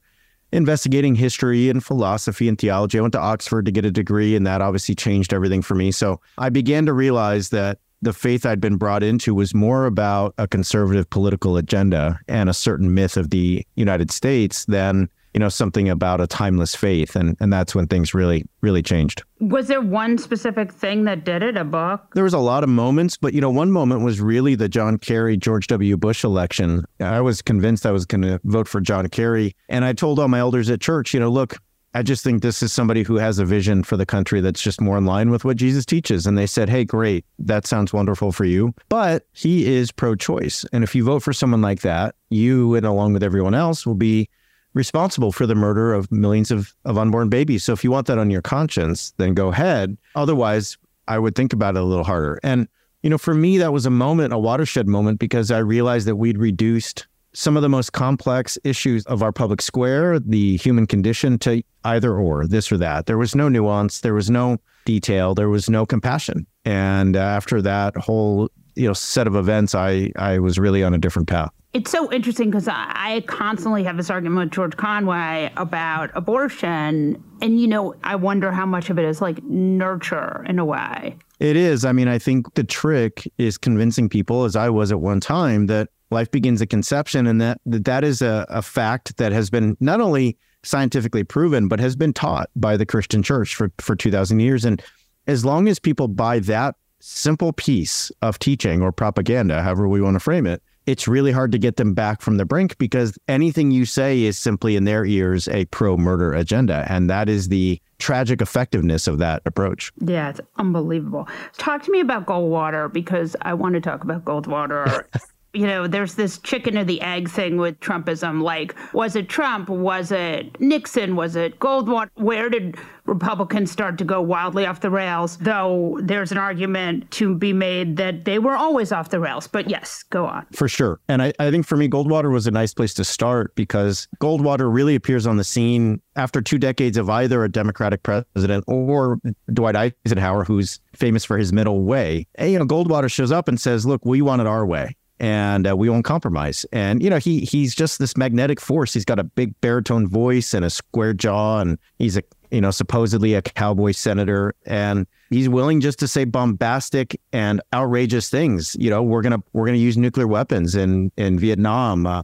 investigating 0.53 1.15
history 1.15 1.69
and 1.69 1.83
philosophy 1.83 2.47
and 2.47 2.57
theology. 2.57 2.97
I 2.97 3.01
went 3.01 3.13
to 3.13 3.19
Oxford 3.19 3.65
to 3.65 3.71
get 3.71 3.85
a 3.85 3.91
degree, 3.91 4.35
and 4.35 4.45
that 4.47 4.61
obviously 4.61 4.95
changed 4.95 5.33
everything 5.33 5.61
for 5.61 5.75
me. 5.75 5.91
So 5.91 6.21
I 6.37 6.49
began 6.49 6.85
to 6.85 6.93
realize 6.93 7.49
that 7.49 7.79
the 8.01 8.13
faith 8.13 8.45
I'd 8.45 8.61
been 8.61 8.75
brought 8.75 9.01
into 9.01 9.33
was 9.33 9.55
more 9.55 9.85
about 9.85 10.33
a 10.37 10.47
conservative 10.47 11.09
political 11.09 11.57
agenda 11.57 12.19
and 12.27 12.49
a 12.49 12.53
certain 12.53 12.93
myth 12.93 13.17
of 13.17 13.29
the 13.29 13.65
United 13.75 14.11
States 14.11 14.65
than 14.65 15.09
you 15.33 15.39
know 15.39 15.49
something 15.49 15.89
about 15.89 16.21
a 16.21 16.27
timeless 16.27 16.75
faith 16.75 17.15
and 17.15 17.35
and 17.39 17.51
that's 17.51 17.73
when 17.73 17.87
things 17.87 18.13
really 18.13 18.45
really 18.61 18.81
changed 18.81 19.23
was 19.39 19.67
there 19.67 19.81
one 19.81 20.17
specific 20.17 20.71
thing 20.71 21.03
that 21.03 21.23
did 21.23 21.43
it 21.43 21.57
a 21.57 21.63
book 21.63 22.13
there 22.13 22.23
was 22.23 22.33
a 22.33 22.39
lot 22.39 22.63
of 22.63 22.69
moments 22.69 23.17
but 23.17 23.33
you 23.33 23.41
know 23.41 23.49
one 23.49 23.71
moment 23.71 24.01
was 24.01 24.21
really 24.21 24.55
the 24.55 24.69
john 24.69 24.97
kerry 24.97 25.35
george 25.35 25.67
w 25.67 25.97
bush 25.97 26.23
election 26.23 26.83
i 26.99 27.19
was 27.19 27.41
convinced 27.41 27.85
i 27.85 27.91
was 27.91 28.05
going 28.05 28.21
to 28.21 28.39
vote 28.43 28.67
for 28.67 28.79
john 28.79 29.07
kerry 29.07 29.55
and 29.69 29.83
i 29.83 29.93
told 29.93 30.19
all 30.19 30.27
my 30.27 30.39
elders 30.39 30.69
at 30.69 30.79
church 30.81 31.13
you 31.13 31.19
know 31.19 31.29
look 31.29 31.57
I 31.95 32.01
just 32.01 32.23
think 32.23 32.41
this 32.41 32.63
is 32.63 32.73
somebody 32.73 33.03
who 33.03 33.17
has 33.17 33.37
a 33.37 33.45
vision 33.45 33.83
for 33.83 33.97
the 33.97 34.05
country 34.05 34.41
that's 34.41 34.61
just 34.61 34.81
more 34.81 34.97
in 34.97 35.05
line 35.05 35.29
with 35.29 35.45
what 35.45 35.57
Jesus 35.57 35.85
teaches. 35.85 36.25
And 36.25 36.35
they 36.35 36.47
said, 36.47 36.67
Hey, 36.67 36.83
great. 36.83 37.23
That 37.37 37.67
sounds 37.67 37.93
wonderful 37.93 38.31
for 38.31 38.45
you. 38.45 38.73
But 38.89 39.27
he 39.31 39.71
is 39.71 39.91
pro 39.91 40.15
choice. 40.15 40.65
And 40.73 40.83
if 40.83 40.95
you 40.95 41.03
vote 41.03 41.21
for 41.21 41.33
someone 41.33 41.61
like 41.61 41.81
that, 41.81 42.15
you 42.31 42.73
and 42.73 42.83
along 42.83 43.13
with 43.13 43.21
everyone 43.21 43.53
else 43.53 43.85
will 43.85 43.93
be 43.93 44.27
responsible 44.73 45.31
for 45.31 45.45
the 45.45 45.55
murder 45.55 45.93
of 45.93 46.11
millions 46.11 46.51
of, 46.51 46.73
of 46.85 46.97
unborn 46.97 47.29
babies. 47.29 47.63
So 47.63 47.73
if 47.73 47.83
you 47.83 47.91
want 47.91 48.07
that 48.07 48.17
on 48.17 48.29
your 48.29 48.41
conscience, 48.41 49.13
then 49.17 49.33
go 49.33 49.49
ahead. 49.49 49.97
Otherwise, 50.15 50.77
I 51.07 51.19
would 51.19 51.35
think 51.35 51.53
about 51.53 51.75
it 51.75 51.81
a 51.81 51.85
little 51.85 52.03
harder. 52.03 52.39
And, 52.43 52.67
you 53.01 53.09
know, 53.09 53.17
for 53.17 53.33
me, 53.33 53.57
that 53.57 53.73
was 53.73 53.85
a 53.85 53.91
moment, 53.91 54.33
a 54.33 54.39
watershed 54.39 54.87
moment, 54.87 55.19
because 55.19 55.51
I 55.51 55.59
realized 55.59 56.07
that 56.07 56.15
we'd 56.15 56.37
reduced 56.37 57.07
some 57.33 57.55
of 57.55 57.63
the 57.63 57.69
most 57.69 57.93
complex 57.93 58.57
issues 58.63 59.05
of 59.05 59.23
our 59.23 59.31
public 59.31 59.61
square, 59.61 60.19
the 60.19 60.55
human 60.57 60.87
condition, 60.87 61.39
to 61.39 61.63
either 61.83 62.15
or, 62.15 62.47
this 62.47 62.71
or 62.71 62.77
that. 62.77 63.07
There 63.07 63.17
was 63.17 63.35
no 63.35 63.49
nuance, 63.49 64.01
there 64.01 64.13
was 64.13 64.29
no 64.29 64.57
detail, 64.85 65.33
there 65.33 65.49
was 65.49 65.69
no 65.69 65.85
compassion. 65.85 66.45
And 66.63 67.15
uh, 67.15 67.19
after 67.19 67.61
that 67.61 67.97
whole 67.97 68.49
you 68.75 68.87
know 68.87 68.93
set 68.93 69.27
of 69.27 69.35
events, 69.35 69.75
I 69.75 70.11
I 70.15 70.39
was 70.39 70.57
really 70.59 70.83
on 70.83 70.93
a 70.93 70.97
different 70.97 71.27
path. 71.27 71.51
It's 71.73 71.89
so 71.89 72.11
interesting 72.11 72.51
because 72.51 72.67
I 72.67 73.23
constantly 73.25 73.83
have 73.83 73.97
this 73.97 74.11
argument 74.11 74.45
with 74.45 74.51
George 74.51 74.77
Conway 74.77 75.51
about 75.57 76.11
abortion. 76.13 77.23
And, 77.41 77.59
you 77.59 77.67
know, 77.67 77.95
I 78.03 78.15
wonder 78.15 78.51
how 78.51 78.67
much 78.67 78.91
of 78.91 78.99
it 78.99 79.05
is 79.05 79.21
like 79.21 79.41
nurture 79.43 80.45
in 80.47 80.59
a 80.59 80.65
way. 80.65 81.17
It 81.39 81.55
is. 81.55 81.83
I 81.83 81.91
mean, 81.91 82.07
I 82.07 82.19
think 82.19 82.53
the 82.53 82.63
trick 82.63 83.27
is 83.39 83.57
convincing 83.57 84.07
people, 84.07 84.43
as 84.43 84.55
I 84.55 84.69
was 84.69 84.91
at 84.91 85.01
one 85.01 85.19
time, 85.19 85.65
that 85.65 85.89
life 86.11 86.29
begins 86.29 86.61
at 86.61 86.69
conception 86.69 87.25
and 87.25 87.41
that 87.41 87.59
that, 87.65 87.85
that 87.85 88.03
is 88.03 88.21
a, 88.21 88.45
a 88.49 88.61
fact 88.61 89.17
that 89.17 89.31
has 89.31 89.49
been 89.49 89.75
not 89.79 89.99
only 89.99 90.37
scientifically 90.61 91.23
proven, 91.23 91.67
but 91.67 91.79
has 91.79 91.95
been 91.95 92.13
taught 92.13 92.49
by 92.55 92.77
the 92.77 92.85
Christian 92.85 93.23
church 93.23 93.55
for, 93.55 93.71
for 93.79 93.95
2,000 93.95 94.39
years. 94.39 94.63
And 94.63 94.81
as 95.25 95.43
long 95.43 95.67
as 95.67 95.79
people 95.79 96.07
buy 96.07 96.39
that 96.39 96.75
simple 96.99 97.51
piece 97.51 98.11
of 98.21 98.39
teaching 98.39 98.81
or 98.81 98.91
propaganda, 98.91 99.61
however 99.61 99.87
we 99.87 100.01
want 100.01 100.15
to 100.15 100.19
frame 100.19 100.45
it, 100.45 100.61
it's 100.85 101.07
really 101.07 101.31
hard 101.31 101.51
to 101.51 101.57
get 101.57 101.77
them 101.77 101.93
back 101.93 102.21
from 102.21 102.37
the 102.37 102.45
brink 102.45 102.77
because 102.77 103.17
anything 103.27 103.71
you 103.71 103.85
say 103.85 104.23
is 104.23 104.37
simply 104.37 104.75
in 104.75 104.83
their 104.83 105.05
ears 105.05 105.47
a 105.47 105.65
pro 105.65 105.97
murder 105.97 106.33
agenda. 106.33 106.85
And 106.89 107.09
that 107.09 107.29
is 107.29 107.47
the 107.47 107.81
tragic 107.99 108.41
effectiveness 108.41 109.07
of 109.07 109.17
that 109.19 109.41
approach. 109.45 109.91
Yeah, 110.05 110.29
it's 110.29 110.41
unbelievable. 110.57 111.27
Talk 111.57 111.83
to 111.83 111.91
me 111.91 112.01
about 112.01 112.25
Goldwater 112.25 112.91
because 112.91 113.35
I 113.41 113.53
want 113.53 113.75
to 113.75 113.81
talk 113.81 114.03
about 114.03 114.25
Goldwater. 114.25 115.05
you 115.53 115.67
know, 115.67 115.85
there's 115.85 116.15
this 116.15 116.39
chicken 116.39 116.77
or 116.77 116.83
the 116.83 116.99
egg 117.01 117.29
thing 117.29 117.57
with 117.57 117.79
Trumpism. 117.79 118.41
Like, 118.41 118.75
was 118.93 119.15
it 119.15 119.29
Trump? 119.29 119.69
Was 119.69 120.11
it 120.11 120.59
Nixon? 120.59 121.15
Was 121.15 121.35
it 121.35 121.59
Goldwater? 121.59 122.09
Where 122.15 122.49
did 122.49 122.75
Republicans 123.05 123.71
start 123.71 123.99
to 123.99 124.03
go 124.03 124.19
wildly 124.19 124.65
off 124.65 124.81
the 124.81 124.89
rails? 124.89 125.37
Though 125.37 125.99
there's 126.01 126.31
an 126.31 126.39
argument 126.39 127.11
to 127.11 127.35
be 127.35 127.53
made 127.53 127.97
that 127.97 128.25
they 128.25 128.39
were 128.39 128.55
always 128.55 128.91
off 128.91 129.09
the 129.09 129.19
rails. 129.19 129.47
But 129.47 129.69
yes, 129.69 130.03
go 130.09 130.25
on. 130.25 130.47
For 130.53 130.67
sure. 130.67 130.99
And 131.07 131.21
I, 131.21 131.33
I 131.37 131.51
think 131.51 131.67
for 131.67 131.77
me, 131.77 131.87
Goldwater 131.87 132.31
was 132.31 132.47
a 132.47 132.51
nice 132.51 132.73
place 132.73 132.95
to 132.95 133.03
start 133.03 133.53
because 133.55 134.07
Goldwater 134.19 134.73
really 134.73 134.95
appears 134.95 135.27
on 135.27 135.37
the 135.37 135.43
scene 135.43 136.01
after 136.15 136.41
two 136.41 136.57
decades 136.57 136.97
of 136.97 137.11
either 137.11 137.43
a 137.43 137.49
Democratic 137.49 138.01
president 138.01 138.63
or 138.67 139.19
Dwight 139.53 139.75
Eisenhower, 139.75 140.45
who's 140.45 140.79
famous 140.95 141.23
for 141.23 141.37
his 141.37 141.53
middle 141.53 141.83
way. 141.83 142.25
And, 142.35 142.51
you 142.51 142.57
know, 142.57 142.65
Goldwater 142.65 143.11
shows 143.11 143.31
up 143.31 143.47
and 143.47 143.61
says, 143.61 143.85
look, 143.85 144.03
we 144.03 144.23
want 144.23 144.41
it 144.41 144.47
our 144.47 144.65
way 144.65 144.95
and 145.23 145.65
uh, 145.65 145.73
we 145.73 145.89
won't 145.89 146.03
compromise. 146.03 146.65
And 146.73 147.01
you 147.01 147.09
know, 147.09 147.17
he 147.17 147.39
he's 147.39 147.73
just 147.73 147.97
this 147.97 148.17
magnetic 148.17 148.59
force. 148.59 148.93
He's 148.93 149.05
got 149.05 149.19
a 149.19 149.23
big 149.23 149.59
baritone 149.61 150.05
voice 150.05 150.53
and 150.53 150.65
a 150.65 150.69
square 150.69 151.13
jaw, 151.13 151.61
and 151.61 151.79
he's 151.97 152.17
a 152.17 152.23
you 152.51 152.59
know 152.59 152.71
supposedly 152.71 153.33
a 153.33 153.41
cowboy 153.41 153.93
senator, 153.93 154.53
and 154.65 155.07
he's 155.29 155.47
willing 155.47 155.79
just 155.79 155.97
to 155.99 156.09
say 156.09 156.25
bombastic 156.25 157.17
and 157.31 157.61
outrageous 157.73 158.29
things. 158.29 158.75
You 158.77 158.89
know, 158.89 159.01
we're 159.01 159.21
gonna 159.21 159.41
we're 159.53 159.65
gonna 159.65 159.77
use 159.77 159.97
nuclear 159.97 160.27
weapons 160.27 160.75
in 160.75 161.09
in 161.15 161.39
Vietnam. 161.39 162.05
Uh, 162.05 162.23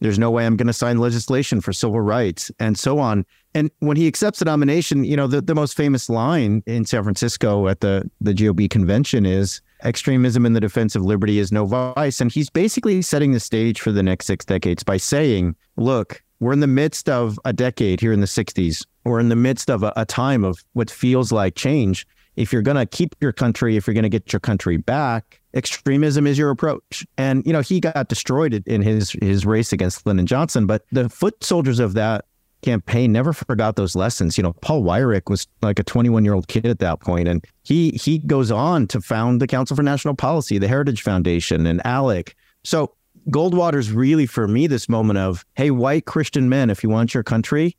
there's 0.00 0.18
no 0.18 0.32
way 0.32 0.44
I'm 0.44 0.56
going 0.56 0.66
to 0.66 0.72
sign 0.72 0.96
legislation 0.96 1.60
for 1.60 1.74
civil 1.74 2.00
rights 2.00 2.50
and 2.58 2.78
so 2.78 2.98
on. 2.98 3.26
And 3.54 3.70
when 3.80 3.98
he 3.98 4.06
accepts 4.06 4.38
the 4.38 4.46
nomination, 4.46 5.04
you 5.04 5.14
know, 5.14 5.26
the, 5.26 5.42
the 5.42 5.54
most 5.54 5.76
famous 5.76 6.08
line 6.08 6.62
in 6.64 6.86
San 6.86 7.02
Francisco 7.02 7.68
at 7.68 7.80
the, 7.80 8.10
the 8.18 8.32
GOP 8.32 8.70
convention 8.70 9.26
is 9.26 9.60
extremism 9.84 10.46
in 10.46 10.52
the 10.52 10.60
defense 10.60 10.94
of 10.94 11.02
liberty 11.02 11.38
is 11.38 11.52
no 11.52 11.66
vice. 11.66 12.20
And 12.20 12.30
he's 12.30 12.50
basically 12.50 13.02
setting 13.02 13.32
the 13.32 13.40
stage 13.40 13.80
for 13.80 13.92
the 13.92 14.02
next 14.02 14.26
six 14.26 14.44
decades 14.44 14.82
by 14.82 14.96
saying, 14.96 15.56
look, 15.76 16.22
we're 16.40 16.52
in 16.52 16.60
the 16.60 16.66
midst 16.66 17.08
of 17.08 17.38
a 17.44 17.52
decade 17.52 18.00
here 18.00 18.12
in 18.12 18.20
the 18.20 18.26
60s. 18.26 18.86
We're 19.04 19.20
in 19.20 19.28
the 19.28 19.36
midst 19.36 19.70
of 19.70 19.82
a, 19.82 19.92
a 19.96 20.06
time 20.06 20.44
of 20.44 20.64
what 20.72 20.90
feels 20.90 21.32
like 21.32 21.54
change. 21.54 22.06
If 22.36 22.52
you're 22.52 22.62
going 22.62 22.76
to 22.76 22.86
keep 22.86 23.14
your 23.20 23.32
country, 23.32 23.76
if 23.76 23.86
you're 23.86 23.94
going 23.94 24.04
to 24.04 24.08
get 24.08 24.32
your 24.32 24.40
country 24.40 24.78
back, 24.78 25.40
extremism 25.52 26.26
is 26.26 26.38
your 26.38 26.50
approach. 26.50 27.06
And 27.18 27.44
you 27.44 27.52
know, 27.52 27.60
he 27.60 27.80
got 27.80 28.08
destroyed 28.08 28.62
in 28.66 28.82
his 28.82 29.12
his 29.20 29.44
race 29.44 29.72
against 29.72 30.06
Lyndon 30.06 30.26
Johnson, 30.26 30.66
but 30.66 30.84
the 30.92 31.08
foot 31.08 31.42
soldiers 31.42 31.80
of 31.80 31.94
that 31.94 32.24
campaign 32.62 33.12
never 33.12 33.32
forgot 33.32 33.76
those 33.76 33.94
lessons. 33.94 34.36
You 34.36 34.42
know, 34.42 34.52
Paul 34.54 34.82
Weyrich 34.82 35.28
was 35.28 35.46
like 35.62 35.78
a 35.78 35.84
21 35.84 36.24
year 36.24 36.34
old 36.34 36.48
kid 36.48 36.66
at 36.66 36.78
that 36.80 37.00
point, 37.00 37.28
and 37.28 37.44
he 37.62 37.90
he 37.90 38.18
goes 38.18 38.50
on 38.50 38.86
to 38.88 39.00
found 39.00 39.40
the 39.40 39.46
Council 39.46 39.76
for 39.76 39.82
National 39.82 40.14
Policy, 40.14 40.58
the 40.58 40.68
Heritage 40.68 41.02
Foundation, 41.02 41.66
and 41.66 41.80
ALEC. 41.84 42.34
So 42.64 42.94
Goldwater's 43.30 43.92
really 43.92 44.26
for 44.26 44.48
me 44.48 44.66
this 44.66 44.88
moment 44.88 45.18
of, 45.18 45.44
hey, 45.54 45.70
white 45.70 46.06
Christian 46.06 46.48
men, 46.48 46.70
if 46.70 46.82
you 46.82 46.90
want 46.90 47.14
your 47.14 47.22
country, 47.22 47.76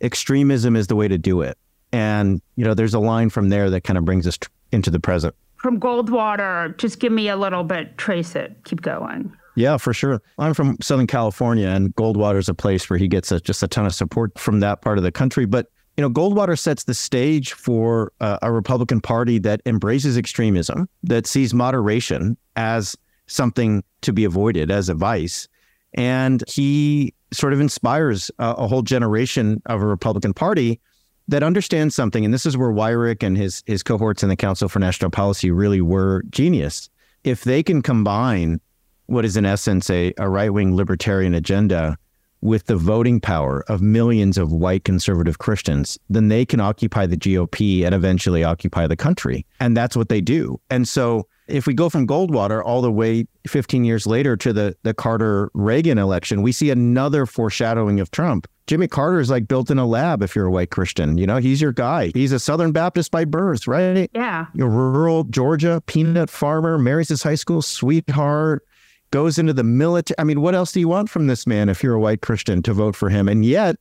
extremism 0.00 0.76
is 0.76 0.86
the 0.86 0.96
way 0.96 1.08
to 1.08 1.18
do 1.18 1.42
it. 1.42 1.58
And 1.92 2.40
you 2.56 2.64
know, 2.64 2.74
there's 2.74 2.94
a 2.94 3.00
line 3.00 3.30
from 3.30 3.48
there 3.48 3.70
that 3.70 3.82
kind 3.82 3.98
of 3.98 4.04
brings 4.04 4.26
us 4.26 4.38
into 4.72 4.90
the 4.90 5.00
present 5.00 5.34
from 5.64 5.80
Goldwater, 5.80 6.76
just 6.76 7.00
give 7.00 7.10
me 7.10 7.30
a 7.30 7.36
little 7.36 7.64
bit, 7.64 7.96
trace 7.96 8.36
it, 8.36 8.54
keep 8.64 8.82
going. 8.82 9.34
Yeah, 9.56 9.76
for 9.76 9.92
sure. 9.92 10.20
I'm 10.38 10.54
from 10.54 10.76
Southern 10.80 11.06
California, 11.06 11.68
and 11.68 11.94
Goldwater 11.94 12.38
is 12.38 12.48
a 12.48 12.54
place 12.54 12.90
where 12.90 12.98
he 12.98 13.08
gets 13.08 13.30
a, 13.30 13.40
just 13.40 13.62
a 13.62 13.68
ton 13.68 13.86
of 13.86 13.94
support 13.94 14.38
from 14.38 14.60
that 14.60 14.82
part 14.82 14.98
of 14.98 15.04
the 15.04 15.12
country. 15.12 15.46
But 15.46 15.68
you 15.96 16.02
know, 16.02 16.10
Goldwater 16.10 16.58
sets 16.58 16.84
the 16.84 16.94
stage 16.94 17.52
for 17.52 18.12
uh, 18.20 18.38
a 18.42 18.50
Republican 18.50 19.00
Party 19.00 19.38
that 19.38 19.60
embraces 19.64 20.18
extremism, 20.18 20.88
that 21.04 21.26
sees 21.26 21.54
moderation 21.54 22.36
as 22.56 22.96
something 23.26 23.84
to 24.00 24.12
be 24.12 24.24
avoided, 24.24 24.70
as 24.70 24.88
a 24.88 24.94
vice, 24.94 25.48
and 25.94 26.42
he 26.48 27.14
sort 27.32 27.52
of 27.52 27.60
inspires 27.60 28.30
a, 28.38 28.50
a 28.50 28.66
whole 28.66 28.82
generation 28.82 29.62
of 29.66 29.80
a 29.82 29.86
Republican 29.86 30.34
Party 30.34 30.80
that 31.28 31.42
understands 31.42 31.94
something, 31.94 32.24
and 32.24 32.34
this 32.34 32.44
is 32.44 32.56
where 32.56 32.70
Weyrich 32.70 33.22
and 33.22 33.36
his 33.36 33.62
his 33.66 33.82
cohorts 33.82 34.22
in 34.22 34.28
the 34.28 34.36
Council 34.36 34.68
for 34.68 34.80
National 34.80 35.10
Policy 35.10 35.50
really 35.50 35.80
were 35.80 36.24
genius. 36.30 36.90
If 37.22 37.44
they 37.44 37.62
can 37.62 37.82
combine 37.82 38.60
what 39.06 39.24
is 39.24 39.36
in 39.36 39.44
essence 39.44 39.90
a, 39.90 40.12
a 40.18 40.28
right 40.28 40.52
wing 40.52 40.74
libertarian 40.74 41.34
agenda 41.34 41.96
with 42.44 42.66
the 42.66 42.76
voting 42.76 43.20
power 43.20 43.64
of 43.68 43.80
millions 43.80 44.36
of 44.36 44.52
white 44.52 44.84
conservative 44.84 45.38
Christians, 45.38 45.98
then 46.10 46.28
they 46.28 46.44
can 46.44 46.60
occupy 46.60 47.06
the 47.06 47.16
GOP 47.16 47.84
and 47.86 47.94
eventually 47.94 48.44
occupy 48.44 48.86
the 48.86 48.96
country. 48.96 49.46
And 49.60 49.74
that's 49.74 49.96
what 49.96 50.10
they 50.10 50.20
do. 50.20 50.60
And 50.68 50.86
so 50.86 51.26
if 51.48 51.66
we 51.66 51.72
go 51.72 51.88
from 51.88 52.06
Goldwater 52.06 52.62
all 52.62 52.82
the 52.82 52.92
way 52.92 53.26
15 53.46 53.84
years 53.84 54.06
later 54.06 54.36
to 54.36 54.52
the, 54.52 54.76
the 54.82 54.92
Carter 54.92 55.50
Reagan 55.54 55.96
election, 55.96 56.42
we 56.42 56.52
see 56.52 56.68
another 56.70 57.24
foreshadowing 57.24 57.98
of 57.98 58.10
Trump. 58.10 58.46
Jimmy 58.66 58.88
Carter 58.88 59.20
is 59.20 59.30
like 59.30 59.48
built 59.48 59.70
in 59.70 59.78
a 59.78 59.86
lab 59.86 60.22
if 60.22 60.36
you're 60.36 60.46
a 60.46 60.50
white 60.50 60.70
Christian. 60.70 61.18
You 61.18 61.26
know, 61.26 61.36
he's 61.36 61.60
your 61.60 61.72
guy. 61.72 62.12
He's 62.14 62.32
a 62.32 62.38
Southern 62.38 62.72
Baptist 62.72 63.10
by 63.10 63.24
birth, 63.24 63.66
right? 63.66 64.10
Yeah. 64.14 64.46
You're 64.54 64.68
rural 64.68 65.24
Georgia, 65.24 65.82
peanut 65.86 66.30
farmer, 66.30 66.78
marries 66.78 67.08
his 67.08 67.22
high 67.22 67.34
school 67.34 67.60
sweetheart, 67.60 68.66
goes 69.14 69.38
into 69.38 69.52
the 69.52 69.64
military. 69.64 70.16
I 70.18 70.24
mean, 70.24 70.40
what 70.40 70.54
else 70.54 70.72
do 70.72 70.80
you 70.80 70.88
want 70.88 71.08
from 71.08 71.28
this 71.28 71.46
man 71.46 71.68
if 71.68 71.82
you're 71.82 71.94
a 71.94 72.00
white 72.00 72.20
Christian 72.20 72.62
to 72.64 72.72
vote 72.74 72.96
for 72.96 73.08
him? 73.10 73.28
And 73.28 73.44
yet, 73.44 73.76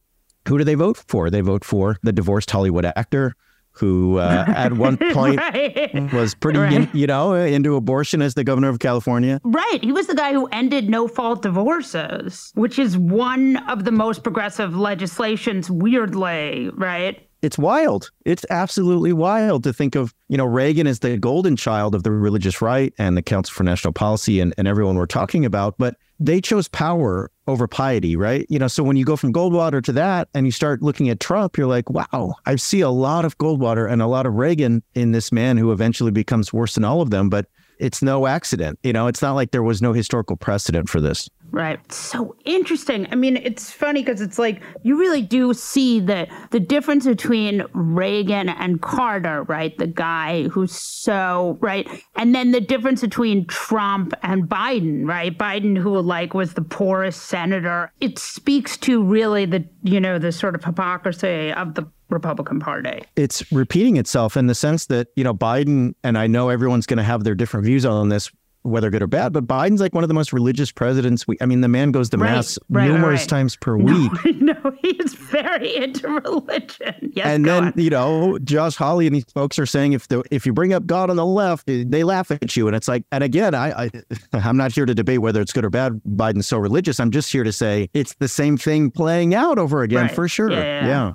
who 0.47 0.57
do 0.57 0.63
they 0.63 0.75
vote 0.75 0.97
for? 1.07 1.29
They 1.29 1.41
vote 1.41 1.65
for 1.65 1.97
the 2.03 2.11
divorced 2.11 2.51
Hollywood 2.51 2.85
actor 2.95 3.33
who 3.75 4.19
uh, 4.19 4.45
at 4.47 4.73
one 4.73 4.97
point 5.13 5.39
Right. 5.39 6.13
was 6.13 6.35
pretty, 6.35 6.59
Right. 6.59 6.73
in- 6.73 6.89
you 6.93 7.07
know, 7.07 7.33
into 7.33 7.75
abortion 7.75 8.21
as 8.21 8.35
the 8.35 8.43
governor 8.43 8.69
of 8.69 8.77
California. 8.77 9.41
Right. 9.43 9.79
He 9.81 9.91
was 9.91 10.05
the 10.05 10.13
guy 10.13 10.31
who 10.33 10.45
ended 10.51 10.89
no 10.91 11.07
fault 11.07 11.41
divorces, 11.41 12.51
which 12.53 12.77
is 12.77 12.95
one 12.97 13.57
of 13.67 13.83
the 13.85 13.91
most 13.91 14.21
progressive 14.21 14.75
legislations, 14.75 15.71
weirdly, 15.71 16.69
right? 16.75 17.27
It's 17.43 17.57
wild. 17.57 18.09
It's 18.23 18.45
absolutely 18.49 19.11
wild 19.11 19.65
to 19.65 19.73
think 19.73 19.95
of, 19.95 20.13
you 20.29 20.37
know, 20.37 20.45
Reagan 20.45 20.87
as 20.87 20.99
the 20.99 21.17
golden 21.17 21.57
child 21.57 21.93
of 21.93 22.03
the 22.03 22.11
religious 22.11 22.61
right 22.61 22.93
and 22.97 23.17
the 23.17 23.21
Council 23.21 23.53
for 23.53 23.63
National 23.63 23.91
Policy 23.91 24.39
and, 24.39 24.53
and 24.57 24.65
everyone 24.65 24.95
we're 24.95 25.07
talking 25.07 25.43
about, 25.43 25.75
but 25.77 25.97
they 26.21 26.39
chose 26.39 26.69
power 26.69 27.29
over 27.47 27.67
piety, 27.67 28.15
right? 28.15 28.45
You 28.47 28.59
know, 28.59 28.69
so 28.69 28.81
when 28.81 28.95
you 28.95 29.03
go 29.03 29.17
from 29.17 29.33
Goldwater 29.33 29.83
to 29.83 29.91
that 29.91 30.29
and 30.33 30.45
you 30.45 30.53
start 30.53 30.81
looking 30.81 31.09
at 31.09 31.19
Trump, 31.19 31.57
you're 31.57 31.67
like, 31.67 31.89
wow, 31.89 32.33
I 32.45 32.55
see 32.55 32.79
a 32.79 32.89
lot 32.89 33.25
of 33.25 33.37
Goldwater 33.39 33.91
and 33.91 34.01
a 34.01 34.07
lot 34.07 34.25
of 34.25 34.35
Reagan 34.35 34.81
in 34.95 35.11
this 35.11 35.33
man 35.33 35.57
who 35.57 35.73
eventually 35.73 36.11
becomes 36.11 36.53
worse 36.53 36.75
than 36.75 36.85
all 36.85 37.01
of 37.01 37.09
them, 37.09 37.29
but 37.29 37.47
it's 37.77 38.01
no 38.01 38.25
accident. 38.25 38.79
You 38.83 38.93
know, 38.93 39.07
it's 39.07 39.21
not 39.21 39.33
like 39.33 39.51
there 39.51 39.63
was 39.63 39.81
no 39.81 39.91
historical 39.91 40.37
precedent 40.37 40.87
for 40.87 41.01
this. 41.01 41.29
Right. 41.53 41.79
So 41.93 42.35
interesting. 42.45 43.05
I 43.11 43.15
mean, 43.15 43.37
it's 43.37 43.69
funny 43.69 44.01
because 44.01 44.21
it's 44.21 44.39
like 44.39 44.63
you 44.81 44.99
really 44.99 45.21
do 45.21 45.53
see 45.53 45.99
the 45.99 46.27
the 46.49 46.59
difference 46.59 47.05
between 47.05 47.63
Reagan 47.73 48.49
and 48.49 48.81
Carter, 48.81 49.43
right? 49.43 49.77
The 49.77 49.85
guy 49.85 50.47
who's 50.47 50.71
so 50.71 51.59
right, 51.61 51.87
and 52.15 52.33
then 52.33 52.53
the 52.53 52.59
difference 52.59 53.01
between 53.01 53.45
Trump 53.45 54.15
and 54.23 54.49
Biden, 54.49 55.07
right? 55.07 55.37
Biden, 55.37 55.77
who 55.77 56.01
like 56.01 56.33
was 56.33 56.55
the 56.55 56.63
poorest 56.63 57.27
senator. 57.27 57.91
It 58.01 58.17
speaks 58.17 58.75
to 58.77 59.03
really 59.03 59.45
the 59.45 59.63
you 59.83 59.99
know 59.99 60.17
the 60.17 60.31
sort 60.31 60.55
of 60.55 60.63
hypocrisy 60.63 61.53
of 61.53 61.75
the 61.75 61.87
Republican 62.09 62.59
Party. 62.59 63.03
it's 63.15 63.51
repeating 63.51 63.97
itself 63.97 64.37
in 64.37 64.47
the 64.47 64.55
sense 64.55 64.87
that 64.87 65.09
you 65.15 65.23
know 65.23 65.35
Biden 65.35 65.93
and 66.03 66.17
I 66.17 66.25
know 66.25 66.49
everyone's 66.49 66.87
going 66.87 66.97
to 66.97 67.03
have 67.03 67.23
their 67.23 67.35
different 67.35 67.65
views 67.65 67.85
on 67.85 68.09
this 68.09 68.31
whether 68.63 68.89
good 68.89 69.01
or 69.01 69.07
bad 69.07 69.31
but 69.33 69.45
Biden's 69.45 69.79
like 69.79 69.93
one 69.93 70.03
of 70.03 70.07
the 70.07 70.13
most 70.13 70.33
religious 70.33 70.71
presidents 70.71 71.27
we 71.27 71.37
I 71.41 71.45
mean 71.45 71.61
the 71.61 71.67
man 71.67 71.91
goes 71.91 72.09
to 72.09 72.17
Right, 72.17 72.31
mass 72.31 72.57
right, 72.69 72.87
numerous 72.89 73.21
right. 73.21 73.29
times 73.29 73.55
per 73.55 73.77
week 73.77 74.11
no, 74.41 74.55
he's 74.81 75.13
very 75.13 75.75
into 75.75 76.07
religion. 76.07 77.11
Yes, 77.13 77.25
and 77.25 77.45
then 77.45 77.65
on. 77.65 77.73
you 77.75 77.89
know 77.89 78.39
Josh 78.39 78.75
Hawley 78.75 79.05
and 79.07 79.15
these 79.15 79.25
folks 79.33 79.59
are 79.59 79.65
saying 79.65 79.93
if 79.93 80.07
the 80.07 80.23
if 80.31 80.45
you 80.45 80.53
bring 80.53 80.73
up 80.73 80.85
God 80.85 81.09
on 81.09 81.15
the 81.15 81.25
left 81.25 81.69
eh, 81.69 81.83
they 81.87 82.03
laugh 82.03 82.31
at 82.31 82.55
you 82.55 82.67
and 82.67 82.75
it's 82.75 82.87
like 82.87 83.03
and 83.11 83.23
again 83.23 83.53
I, 83.53 83.85
I 83.85 83.91
I'm 84.33 84.57
not 84.57 84.71
here 84.71 84.85
to 84.85 84.95
debate 84.95 85.19
whether 85.19 85.41
it's 85.41 85.53
good 85.53 85.65
or 85.65 85.69
bad 85.69 86.01
Biden's 86.07 86.47
so 86.47 86.57
religious 86.57 86.99
I'm 86.99 87.11
just 87.11 87.31
here 87.31 87.43
to 87.43 87.51
say 87.51 87.89
it's 87.93 88.15
the 88.15 88.27
same 88.27 88.57
thing 88.57 88.91
playing 88.91 89.35
out 89.35 89.57
over 89.57 89.83
again 89.83 90.09
for 90.09 90.27
sure 90.27 90.51
Yeah, 90.51 90.63
yeah, 90.63 90.87
yeah. 90.87 91.13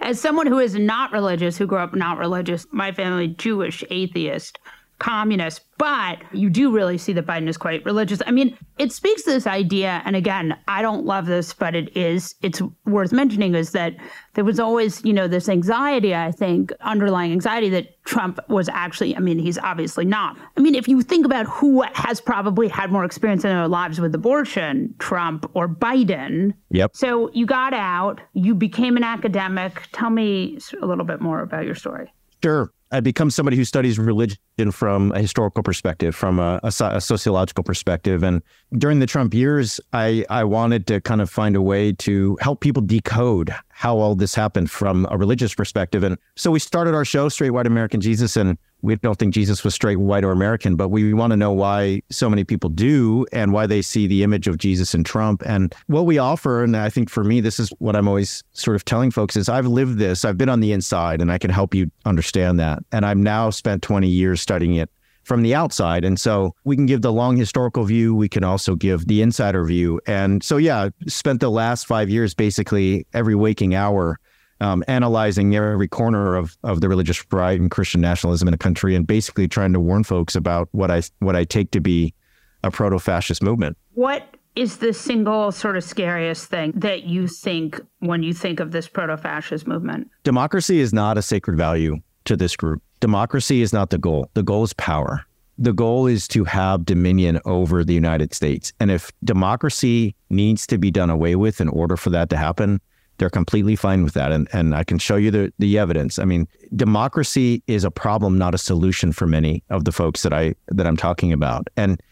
As 0.00 0.20
someone 0.20 0.48
who 0.48 0.58
is 0.58 0.74
not 0.74 1.12
religious, 1.12 1.56
who 1.56 1.66
grew 1.66 1.78
up 1.78 1.94
not 1.94 2.18
religious, 2.18 2.66
my 2.72 2.90
family 2.90 3.28
Jewish, 3.28 3.84
atheist, 3.88 4.58
communist, 5.02 5.62
but 5.78 6.18
you 6.32 6.48
do 6.48 6.70
really 6.70 6.96
see 6.96 7.12
that 7.12 7.26
Biden 7.26 7.48
is 7.48 7.56
quite 7.56 7.84
religious. 7.84 8.22
I 8.24 8.30
mean, 8.30 8.56
it 8.78 8.92
speaks 8.92 9.24
to 9.24 9.30
this 9.32 9.48
idea, 9.48 10.00
and 10.04 10.14
again, 10.14 10.56
I 10.68 10.80
don't 10.80 11.04
love 11.04 11.26
this, 11.26 11.52
but 11.52 11.74
it 11.74 11.94
is 11.96 12.36
it's 12.40 12.62
worth 12.86 13.12
mentioning 13.12 13.56
is 13.56 13.72
that 13.72 13.96
there 14.34 14.44
was 14.44 14.60
always, 14.60 15.04
you 15.04 15.12
know, 15.12 15.26
this 15.26 15.48
anxiety, 15.48 16.14
I 16.14 16.30
think, 16.30 16.72
underlying 16.82 17.32
anxiety 17.32 17.68
that 17.70 18.04
Trump 18.04 18.38
was 18.48 18.68
actually, 18.68 19.16
I 19.16 19.18
mean, 19.18 19.40
he's 19.40 19.58
obviously 19.58 20.04
not. 20.04 20.38
I 20.56 20.60
mean, 20.60 20.76
if 20.76 20.86
you 20.86 21.02
think 21.02 21.26
about 21.26 21.46
who 21.46 21.82
has 21.94 22.20
probably 22.20 22.68
had 22.68 22.92
more 22.92 23.04
experience 23.04 23.42
in 23.44 23.50
their 23.50 23.66
lives 23.66 24.00
with 24.00 24.14
abortion, 24.14 24.94
Trump 25.00 25.50
or 25.54 25.68
Biden, 25.68 26.54
Yep. 26.70 26.92
so 26.94 27.28
you 27.34 27.44
got 27.44 27.74
out, 27.74 28.20
you 28.34 28.54
became 28.54 28.96
an 28.96 29.02
academic. 29.04 29.82
Tell 29.90 30.10
me 30.10 30.58
a 30.80 30.86
little 30.86 31.04
bit 31.04 31.20
more 31.20 31.40
about 31.40 31.64
your 31.64 31.74
story. 31.74 32.12
Sure. 32.42 32.70
I 32.92 33.00
become 33.00 33.30
somebody 33.30 33.56
who 33.56 33.64
studies 33.64 33.98
religion 33.98 34.38
from 34.70 35.12
a 35.12 35.20
historical 35.20 35.62
perspective, 35.62 36.14
from 36.14 36.38
a, 36.38 36.60
a 36.62 36.72
a 36.80 37.00
sociological 37.00 37.64
perspective. 37.64 38.22
And 38.22 38.42
during 38.76 38.98
the 38.98 39.06
Trump 39.06 39.32
years, 39.32 39.80
I, 39.92 40.24
I 40.28 40.44
wanted 40.44 40.86
to 40.88 41.00
kind 41.00 41.22
of 41.22 41.30
find 41.30 41.56
a 41.56 41.62
way 41.62 41.92
to 41.92 42.36
help 42.40 42.60
people 42.60 42.82
decode 42.82 43.54
how 43.82 43.98
all 43.98 44.14
this 44.14 44.32
happened 44.32 44.70
from 44.70 45.08
a 45.10 45.18
religious 45.18 45.52
perspective. 45.56 46.04
And 46.04 46.16
so 46.36 46.52
we 46.52 46.60
started 46.60 46.94
our 46.94 47.04
show, 47.04 47.28
Straight 47.28 47.50
White 47.50 47.66
American 47.66 48.00
Jesus. 48.00 48.36
And 48.36 48.56
we 48.80 48.94
don't 48.94 49.18
think 49.18 49.34
Jesus 49.34 49.64
was 49.64 49.74
straight 49.74 49.96
white 49.96 50.22
or 50.22 50.30
American, 50.30 50.76
but 50.76 50.90
we 50.90 51.12
want 51.12 51.32
to 51.32 51.36
know 51.36 51.50
why 51.50 52.00
so 52.08 52.30
many 52.30 52.44
people 52.44 52.70
do 52.70 53.26
and 53.32 53.52
why 53.52 53.66
they 53.66 53.82
see 53.82 54.06
the 54.06 54.22
image 54.22 54.46
of 54.46 54.56
Jesus 54.56 54.94
in 54.94 55.02
Trump. 55.02 55.42
And 55.44 55.74
what 55.88 56.06
we 56.06 56.16
offer, 56.16 56.62
and 56.62 56.76
I 56.76 56.90
think 56.90 57.10
for 57.10 57.24
me, 57.24 57.40
this 57.40 57.58
is 57.58 57.70
what 57.80 57.96
I'm 57.96 58.06
always 58.06 58.44
sort 58.52 58.76
of 58.76 58.84
telling 58.84 59.10
folks 59.10 59.34
is 59.34 59.48
I've 59.48 59.66
lived 59.66 59.98
this, 59.98 60.24
I've 60.24 60.38
been 60.38 60.48
on 60.48 60.60
the 60.60 60.70
inside, 60.70 61.20
and 61.20 61.32
I 61.32 61.38
can 61.38 61.50
help 61.50 61.74
you 61.74 61.90
understand 62.04 62.60
that. 62.60 62.84
And 62.92 63.04
I've 63.04 63.18
now 63.18 63.50
spent 63.50 63.82
20 63.82 64.06
years 64.06 64.40
studying 64.40 64.76
it 64.76 64.90
from 65.22 65.42
the 65.42 65.54
outside. 65.54 66.04
And 66.04 66.18
so 66.18 66.54
we 66.64 66.76
can 66.76 66.86
give 66.86 67.02
the 67.02 67.12
long 67.12 67.36
historical 67.36 67.84
view. 67.84 68.14
We 68.14 68.28
can 68.28 68.44
also 68.44 68.74
give 68.74 69.06
the 69.06 69.22
insider 69.22 69.64
view. 69.64 70.00
And 70.06 70.42
so, 70.42 70.56
yeah, 70.56 70.88
spent 71.06 71.40
the 71.40 71.50
last 71.50 71.86
five 71.86 72.10
years 72.10 72.34
basically 72.34 73.06
every 73.12 73.34
waking 73.34 73.74
hour 73.74 74.18
um, 74.60 74.84
analyzing 74.86 75.54
every 75.56 75.88
corner 75.88 76.36
of, 76.36 76.56
of 76.62 76.80
the 76.80 76.88
religious 76.88 77.24
right 77.32 77.60
and 77.60 77.70
Christian 77.70 78.00
nationalism 78.00 78.46
in 78.46 78.52
the 78.52 78.58
country 78.58 78.94
and 78.94 79.06
basically 79.06 79.48
trying 79.48 79.72
to 79.72 79.80
warn 79.80 80.04
folks 80.04 80.36
about 80.36 80.68
what 80.70 80.90
I, 80.90 81.02
what 81.18 81.34
I 81.34 81.44
take 81.44 81.72
to 81.72 81.80
be 81.80 82.14
a 82.62 82.70
proto 82.70 83.00
fascist 83.00 83.42
movement. 83.42 83.76
What 83.94 84.36
is 84.54 84.76
the 84.76 84.92
single 84.92 85.50
sort 85.50 85.76
of 85.76 85.82
scariest 85.82 86.48
thing 86.48 86.72
that 86.76 87.04
you 87.04 87.26
think 87.26 87.80
when 87.98 88.22
you 88.22 88.32
think 88.32 88.60
of 88.60 88.70
this 88.70 88.86
proto 88.86 89.16
fascist 89.16 89.66
movement? 89.66 90.08
Democracy 90.22 90.78
is 90.78 90.92
not 90.92 91.18
a 91.18 91.22
sacred 91.22 91.56
value 91.56 91.96
to 92.24 92.36
this 92.36 92.56
group. 92.56 92.82
Democracy 93.00 93.62
is 93.62 93.72
not 93.72 93.90
the 93.90 93.98
goal. 93.98 94.30
The 94.34 94.42
goal 94.42 94.64
is 94.64 94.72
power. 94.74 95.24
The 95.58 95.72
goal 95.72 96.06
is 96.06 96.26
to 96.28 96.44
have 96.44 96.84
dominion 96.84 97.40
over 97.44 97.84
the 97.84 97.94
United 97.94 98.34
States. 98.34 98.72
And 98.80 98.90
if 98.90 99.10
democracy 99.22 100.14
needs 100.30 100.66
to 100.68 100.78
be 100.78 100.90
done 100.90 101.10
away 101.10 101.36
with 101.36 101.60
in 101.60 101.68
order 101.68 101.96
for 101.96 102.10
that 102.10 102.30
to 102.30 102.36
happen, 102.36 102.80
they're 103.18 103.30
completely 103.30 103.76
fine 103.76 104.02
with 104.02 104.14
that. 104.14 104.32
And, 104.32 104.48
and 104.52 104.74
I 104.74 104.84
can 104.84 104.98
show 104.98 105.16
you 105.16 105.30
the, 105.30 105.52
the 105.58 105.78
evidence. 105.78 106.18
I 106.18 106.24
mean, 106.24 106.48
democracy 106.74 107.62
is 107.66 107.84
a 107.84 107.90
problem, 107.90 108.38
not 108.38 108.54
a 108.54 108.58
solution 108.58 109.12
for 109.12 109.26
many 109.26 109.62
of 109.70 109.84
the 109.84 109.92
folks 109.92 110.22
that 110.22 110.32
I 110.32 110.54
that 110.68 110.86
I'm 110.86 110.96
talking 110.96 111.32
about. 111.32 111.68
And 111.76 112.02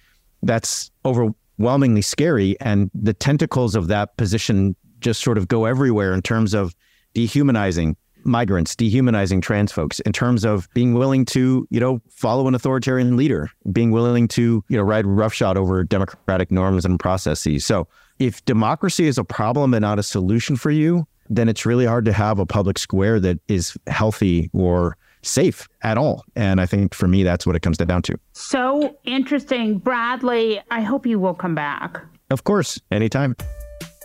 that's 0.42 0.90
overwhelmingly 1.04 2.02
scary. 2.02 2.56
And 2.60 2.90
the 2.94 3.14
tentacles 3.14 3.74
of 3.74 3.88
that 3.88 4.16
position 4.18 4.76
just 5.00 5.22
sort 5.22 5.38
of 5.38 5.48
go 5.48 5.64
everywhere 5.64 6.12
in 6.12 6.22
terms 6.22 6.54
of 6.54 6.74
dehumanizing 7.14 7.96
migrants, 8.24 8.76
dehumanizing 8.76 9.40
trans 9.40 9.72
folks, 9.72 10.00
in 10.00 10.12
terms 10.12 10.44
of 10.44 10.68
being 10.74 10.94
willing 10.94 11.24
to, 11.26 11.66
you 11.70 11.80
know, 11.80 12.00
follow 12.10 12.46
an 12.48 12.54
authoritarian 12.54 13.16
leader, 13.16 13.50
being 13.72 13.90
willing 13.90 14.28
to, 14.28 14.64
you 14.68 14.76
know, 14.76 14.82
ride 14.82 15.06
roughshod 15.06 15.56
over 15.56 15.84
democratic 15.84 16.50
norms 16.50 16.84
and 16.84 16.98
processes. 16.98 17.64
So 17.64 17.86
if 18.18 18.44
democracy 18.44 19.06
is 19.06 19.18
a 19.18 19.24
problem 19.24 19.74
and 19.74 19.82
not 19.82 19.98
a 19.98 20.02
solution 20.02 20.56
for 20.56 20.70
you, 20.70 21.06
then 21.28 21.48
it's 21.48 21.64
really 21.64 21.86
hard 21.86 22.04
to 22.04 22.12
have 22.12 22.38
a 22.38 22.46
public 22.46 22.78
square 22.78 23.20
that 23.20 23.38
is 23.48 23.76
healthy 23.86 24.50
or 24.52 24.96
safe 25.22 25.68
at 25.82 25.96
all. 25.96 26.24
And 26.34 26.60
I 26.60 26.66
think 26.66 26.94
for 26.94 27.06
me, 27.06 27.22
that's 27.22 27.46
what 27.46 27.54
it 27.54 27.60
comes 27.60 27.78
down 27.78 28.02
to. 28.02 28.18
So 28.32 28.96
interesting. 29.04 29.78
Bradley, 29.78 30.60
I 30.70 30.80
hope 30.80 31.06
you 31.06 31.18
will 31.18 31.34
come 31.34 31.54
back. 31.54 32.00
Of 32.30 32.44
course, 32.44 32.80
anytime. 32.90 33.36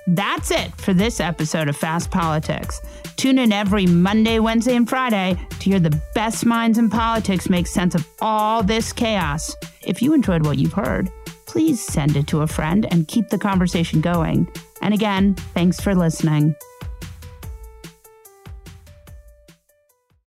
That's 0.08 0.52
it 0.52 0.76
for 0.80 0.94
this 0.94 1.20
episode 1.20 1.68
of 1.68 1.76
Fast 1.76 2.12
Politics. 2.12 2.80
Tune 3.16 3.40
in 3.40 3.52
every 3.52 3.88
Monday, 3.88 4.40
Wednesday, 4.40 4.76
and 4.76 4.88
Friday 4.88 5.36
to 5.50 5.70
hear 5.70 5.80
the 5.80 6.00
best 6.14 6.46
minds 6.46 6.78
in 6.78 6.90
politics 6.90 7.50
make 7.50 7.66
sense 7.66 7.96
of 7.96 8.08
all 8.22 8.62
this 8.62 8.94
chaos. 8.94 9.56
If 9.82 10.02
you 10.02 10.14
enjoyed 10.14 10.46
what 10.46 10.60
you've 10.60 10.74
heard, 10.74 11.10
please 11.48 11.82
send 11.82 12.16
it 12.16 12.28
to 12.28 12.42
a 12.42 12.48
friend 12.48 12.86
and 12.92 13.08
keep 13.08 13.30
the 13.30 13.40
conversation 13.40 14.00
going. 14.02 14.48
And 14.82 14.94
again, 14.94 15.34
thanks 15.54 15.80
for 15.80 15.96
listening. 15.96 16.56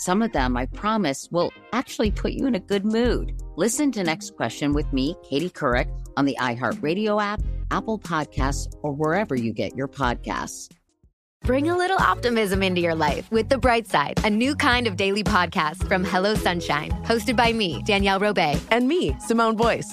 Some 0.00 0.22
of 0.22 0.32
them, 0.32 0.56
I 0.56 0.64
promise, 0.64 1.28
will 1.30 1.52
actually 1.74 2.10
put 2.10 2.32
you 2.32 2.46
in 2.46 2.54
a 2.54 2.58
good 2.58 2.86
mood. 2.86 3.38
Listen 3.56 3.92
to 3.92 4.02
Next 4.02 4.34
Question 4.34 4.72
with 4.72 4.90
me, 4.94 5.14
Katie 5.22 5.50
Couric, 5.50 5.90
on 6.16 6.24
the 6.24 6.38
iHeartRadio 6.40 7.22
app, 7.22 7.42
Apple 7.70 7.98
Podcasts, 7.98 8.72
or 8.82 8.92
wherever 8.92 9.34
you 9.34 9.52
get 9.52 9.76
your 9.76 9.88
podcasts. 9.88 10.70
Bring 11.44 11.68
a 11.68 11.76
little 11.76 11.98
optimism 11.98 12.62
into 12.62 12.80
your 12.80 12.94
life 12.94 13.30
with 13.30 13.50
The 13.50 13.58
Bright 13.58 13.88
Side, 13.88 14.24
a 14.24 14.30
new 14.30 14.54
kind 14.54 14.86
of 14.86 14.96
daily 14.96 15.22
podcast 15.22 15.86
from 15.86 16.02
Hello 16.02 16.34
Sunshine, 16.34 16.92
hosted 17.04 17.36
by 17.36 17.52
me, 17.52 17.82
Danielle 17.84 18.20
Robay, 18.20 18.58
and 18.70 18.88
me, 18.88 19.14
Simone 19.20 19.54
Boyce. 19.54 19.92